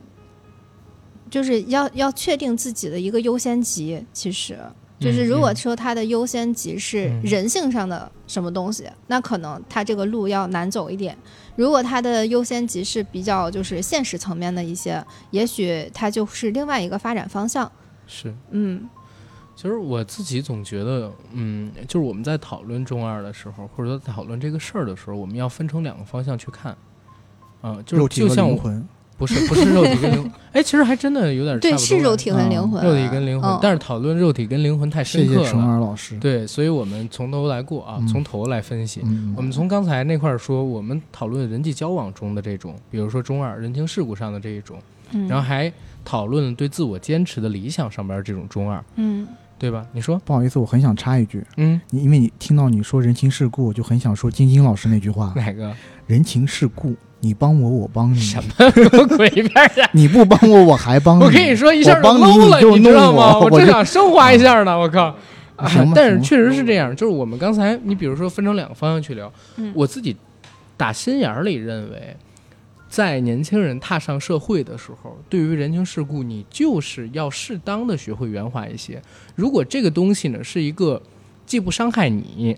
[1.30, 4.04] 就是要要确定自己的一个优先级。
[4.12, 4.58] 其实
[5.02, 11.16] 就是如果嗯说它的优先级是嗯人性上的什么东西，那可能它这个路要难走一点。
[11.56, 17.70] 如果它的优先级是比较就是现实层面的一些，也许它就是另外一个发展方向。
[18.06, 18.34] 是。
[18.50, 18.88] 嗯
[19.54, 26.76] 其实我自己总觉得，嗯，就是我们在讨论中二的时候，或者说讨论这个事儿的时候，我们要分成两个方向去看。
[27.60, 28.88] 啊、就是肉体和就像我灵魂，
[29.22, 35.66] 不是不是肉体跟灵魂， 哎，其实还真的有点对，差不多了是肉体和灵魂啊，肉体跟灵魂，嗯但是讨论肉体跟灵魂太谢谢熊深刻了。
[35.66, 36.18] 二老师。
[36.18, 39.00] 对，所以我们从头来过啊，嗯从头来分析。
[39.04, 44.76] 嗯，我们从刚才那块儿说，我们讨论人际交往中的这种，比如说中二人情世故上的这一种，
[45.12, 45.72] 嗯，然后还
[46.04, 49.86] 讨论对自我坚持的理想上边儿这种中二，嗯对吧？
[49.92, 55.72] 你说，不好意思，我很想插一句，嗯，你因为你听到你说人情世故，我就很想说晶晶老师那句话：哪个？
[56.08, 58.70] 人情世故，你帮我，我帮你，什么
[59.16, 59.88] 鬼片儿呀？
[59.94, 61.22] 你不帮我，我还帮你。
[61.22, 63.38] 我跟你说，一下就我帮你，low 了，就弄知道吗？
[63.38, 65.16] 我，就正想升华一下呢，我靠！
[65.94, 70.16] 但是确实是这样，就是我们刚才，你比如说分成两个方向去聊，嗯我自己
[70.76, 72.16] 打心眼儿里认为，
[72.88, 79.00] 在年轻人踏上社会的时候，对于人情世故，你就是要适当的学会圆滑一些。
[79.36, 81.00] 如果这个东西呢是一个
[81.46, 82.56] 既不伤害你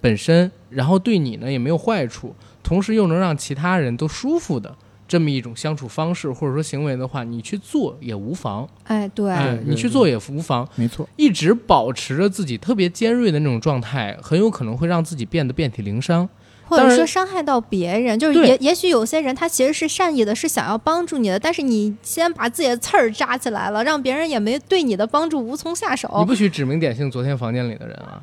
[0.00, 4.76] 本身，然后对你呢也没有坏处，同时又能让其他人都舒服的
[5.08, 8.68] 这么一种相处方式或者说行为的话，你去做也无妨。
[8.84, 9.32] 哎，对，
[9.64, 10.68] 你去做也无妨。
[10.76, 16.28] 没错，一直保持着自己特别尖锐的那种状态，很有可能会让自己变得遍体鳞伤。
[16.70, 26.24] 或者说伤害到别人，就是也也许有些人他其实是善意的，是想要帮助你的，但是你先把自己的刺儿扎起来了，让别人也没对你的帮助无从下手你。
[26.24, 28.22] 不许指名点姓昨天房间里的人啊！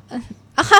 [0.54, 0.76] 啊哈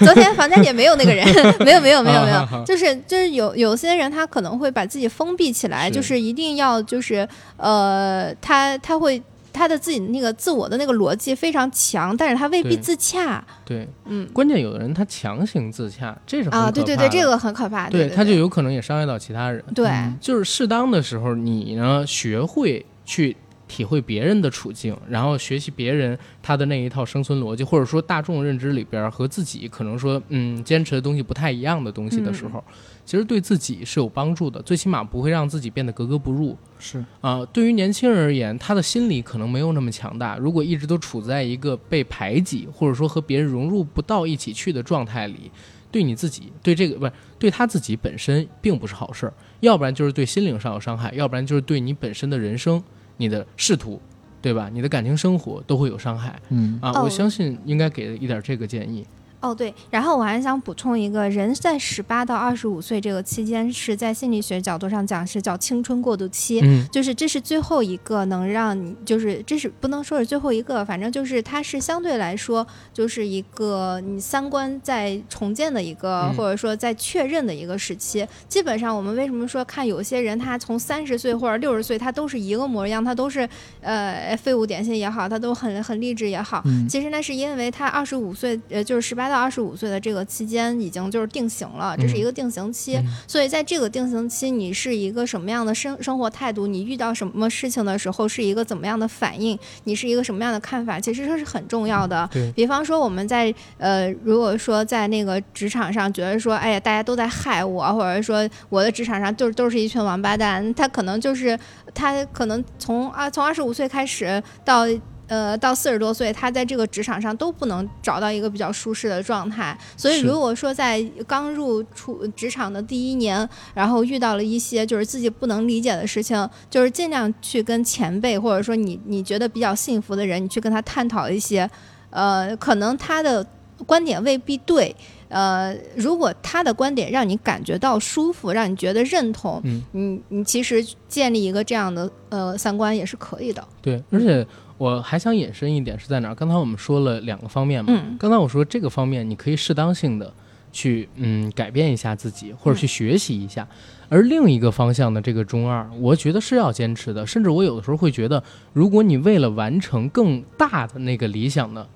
[0.00, 1.26] 昨天房间里也没有那个人，
[1.64, 9.22] 没有没有没有没有，就是就是有有些人他可能会把自己封闭起来，是就是一定要就是呃，他他会
[9.52, 13.44] 他的自己那个自我的那个逻辑非常强，但是他未必自洽。
[13.64, 17.88] 对，嗯关键有的人他强行自洽，这是很啊，可对对对，这个很可怕。
[17.90, 19.62] 对对，他就有可能也伤害到其他人。
[19.74, 23.36] 对嗯就是适当的时候，你呢学会去
[23.72, 32.62] 体会别人的处境，然后学习别人他的那一套生存逻辑，或者说大众认知里边儿和自己可能说嗯坚持的东西不太一样的东西的时候，
[33.06, 36.54] 其实对自己是有帮助的，最起码不会让自己变得格格不入。
[36.78, 40.36] 是啊、对于年轻人而言，他的心理可能没有那么强大。
[40.36, 45.50] 如果一直都处在一个被排挤，或者说和别人融入不到一起去的状态里，
[45.90, 52.82] 对你自己对这个不是对他自己本身并不是好事儿，要不然就是对心灵上有伤害，要不然就是对你本身的人生、
[53.22, 54.00] 你的仕途，
[54.42, 54.68] 对吧？
[54.72, 56.90] 你的感情生活都会有伤害嗯啊！
[56.90, 59.06] 哦我相信应该给一点这个建议。
[59.42, 66.60] 哦，对，然后我还想补充一个，人在十八到二十五岁这个期间，是在心理学角度上讲是叫青春过渡期。
[66.62, 78.26] 嗯就是这是最后一个能让你，就是这是不能说是最后一个，反正就是它是相对来说就是一个你三观在重建的一个，嗯或者说在确认的一个时期。
[78.48, 83.48] 基本上我们为什么说看有些人他从三十岁或者六十岁，他都是一个模样，他都是
[83.80, 92.96] 呃废物点心也好，他都很很励志也好，嗯其实那是因为他二十五岁，呃，就是十八到二十五岁的这个期间已经就是定型了，这是一个定型期。
[92.96, 96.66] 嗯所以在这个定型期，你是一个什么样的生生活态度？
[96.66, 99.58] 你遇到什么事情的时候是一个怎么样的反应？
[99.84, 101.00] 你是一个什么样的看法？
[101.00, 102.28] 其实这是很重要的。
[102.32, 111.58] 对比方说我们在呃，如果说在那个职场上觉得说，哎呀，大家都在害我，或者说我的职场上就是都是一群王八蛋，他可能就是
[111.94, 114.86] 他可能从啊从二十五岁开始到。
[115.32, 119.74] 呃，到四十多岁，他在这个职场上都不能找到一个比较舒适的状态。
[119.96, 131.66] 所以，如果说在刚入出职场的第一年，然后遇到了一些就是自己不能理解的事情，就是尽量去跟前辈或者说你你觉得比较幸福的人，你去跟他探讨一些，
[132.10, 133.42] 呃，可能他的
[133.86, 134.94] 观点未必对。
[135.28, 143.66] 呃，如果他的观点让你感觉到舒服，让你觉得认同，嗯，你你其实建立一个这样的呃三观也是可以的。
[143.80, 144.46] 对，而且
[144.78, 146.34] 我还想引申一点是在哪儿？
[146.34, 150.32] 刚才我们说了两个方面嘛，嗯刚才我说这个方面你可以适当性的
[150.72, 153.66] 去嗯改变一下自己，或者去学习一下。
[154.08, 157.26] 而另一个方向的这个中二，我觉得是要坚持的。
[157.26, 158.42] 甚至我有的时候会觉得，
[158.72, 161.86] 如果你为了完成更大的那个理想的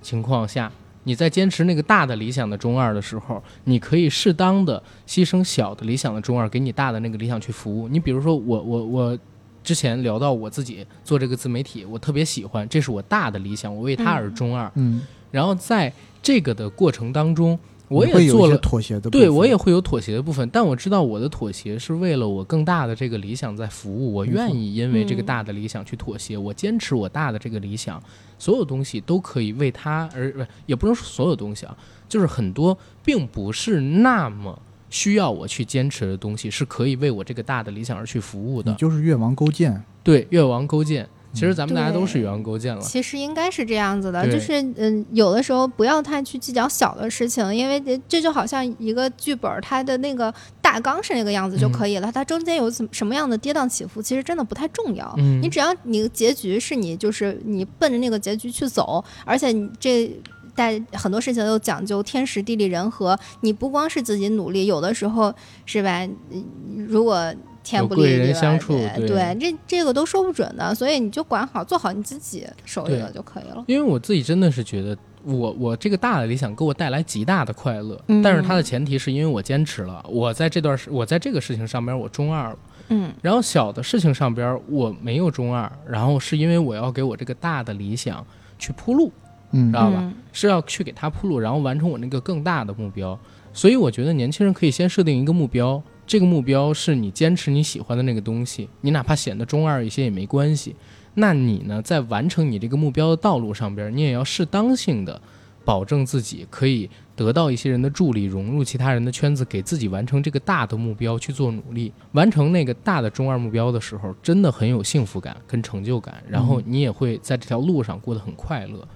[0.00, 0.72] 情况下，
[1.04, 7.88] 你在坚持那个大的理想的中二的时候，你可以适当的牺牲小的理想的中二，给你大的那个理想去服务。
[7.88, 9.18] 你比如说我我我
[9.66, 14.70] 之前聊到我自己做这个自媒体，我特别喜欢，这是我大的理想，我为他而中二。
[14.76, 15.02] 嗯，
[15.32, 18.56] 然后在这个的过程当中，我也做了。
[18.58, 24.14] 妥协的部分，对，我也会有妥协的部分，但我知道我的妥协是为了我更大的这个理想在服务。
[24.14, 28.00] 我愿意因为这个嗯大的理想去妥协，我坚持我大的这个理想，
[28.38, 31.76] 所有东西都可以为他而不也不能说所有东西啊，
[32.08, 34.56] 就是很多并不是那么
[34.96, 38.72] 需要我去坚持的东西，是可以为我这个大的理想而去服务的。
[38.74, 42.80] 就是越王勾践，对，越王勾践，其实咱们大家都是对越王勾践了。
[42.80, 50.32] 其实应该是这样子的，就是嗯，有的时候不要太去计较小的事情，因为这这就好像一个剧本，它的那个
[50.62, 55.14] 大纲是那个样子就可以了，它中间有怎什么样的跌宕起伏，其实真的不太重要。
[55.18, 60.10] 嗯你只要你的结局是你就是你奔着那个结局去走，而且你这。
[60.56, 65.32] 但很多事情都讲究天时地利人和，你不光是自己努力，有的时候
[65.66, 66.04] 是吧？
[66.32, 66.44] 嗯
[66.88, 68.40] 如果天不利人对吧？
[68.40, 73.64] 相处对对，这这个都说不准的，所以你就管好做好你自己手里的就可以了。
[73.66, 78.22] 因为我自己真的是觉得我我这个大的理想给我带来极大的快乐，嗯。
[78.22, 82.58] 但是它的前提是因为我坚持了，我在这段时我在这个事情上边我中二了，
[82.90, 83.12] 嗯。
[83.20, 88.24] 然后小的事情上边我没有中二，然后是因为我要给我这个大的理想
[88.58, 89.10] 去铺路，
[89.52, 89.98] 嗯知道吧？
[90.00, 93.18] 嗯是要去给他铺路，然后完成我那个更大的目标。
[93.54, 100.76] 所以我觉得年轻人可以先设定一个目标，这个目标是你坚持你喜欢的那个东西，你哪怕显得中二一些也没关系。
[101.14, 105.18] 那你呢，在完成你这个目标的道路上边，你也要适当性的
[105.64, 111.90] 保证自己可以得到一些人的助力，融入其他人的圈子，给自己完成这个大的目标去做努力。
[112.12, 118.78] 完成那个大的中二目标的时候，真的很有幸福感跟成就感，然后你也会在这条路上过得很快乐。
[118.80, 118.88] 嗯，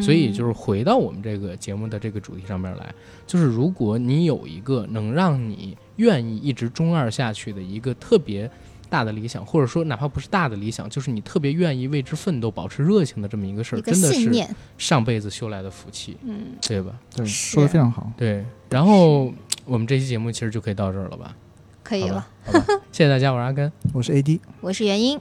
[0.00, 2.94] 所以就是回到我们这个节目的这个主题上面来，
[3.26, 8.50] 就是如果你有一个能让你愿意一直中二下去的一个特别
[8.88, 14.46] 大的理想，或者说哪怕不是大的理想，就是你特别愿意为之奋斗、保持热情的这么一个事儿，真的是，
[14.76, 16.92] 上辈子修来的福气，嗯，对吧？
[17.14, 18.12] 对，是说的非常好。
[18.16, 18.44] 对。
[18.68, 19.32] 然后
[19.64, 21.34] 我们这期节目其实就可以到这儿了吧？
[21.82, 23.72] 可以了好吧。，好吧，谢谢大家，我是阿甘。
[23.92, 24.38] 我是 AD。
[24.60, 25.18] 我是元英，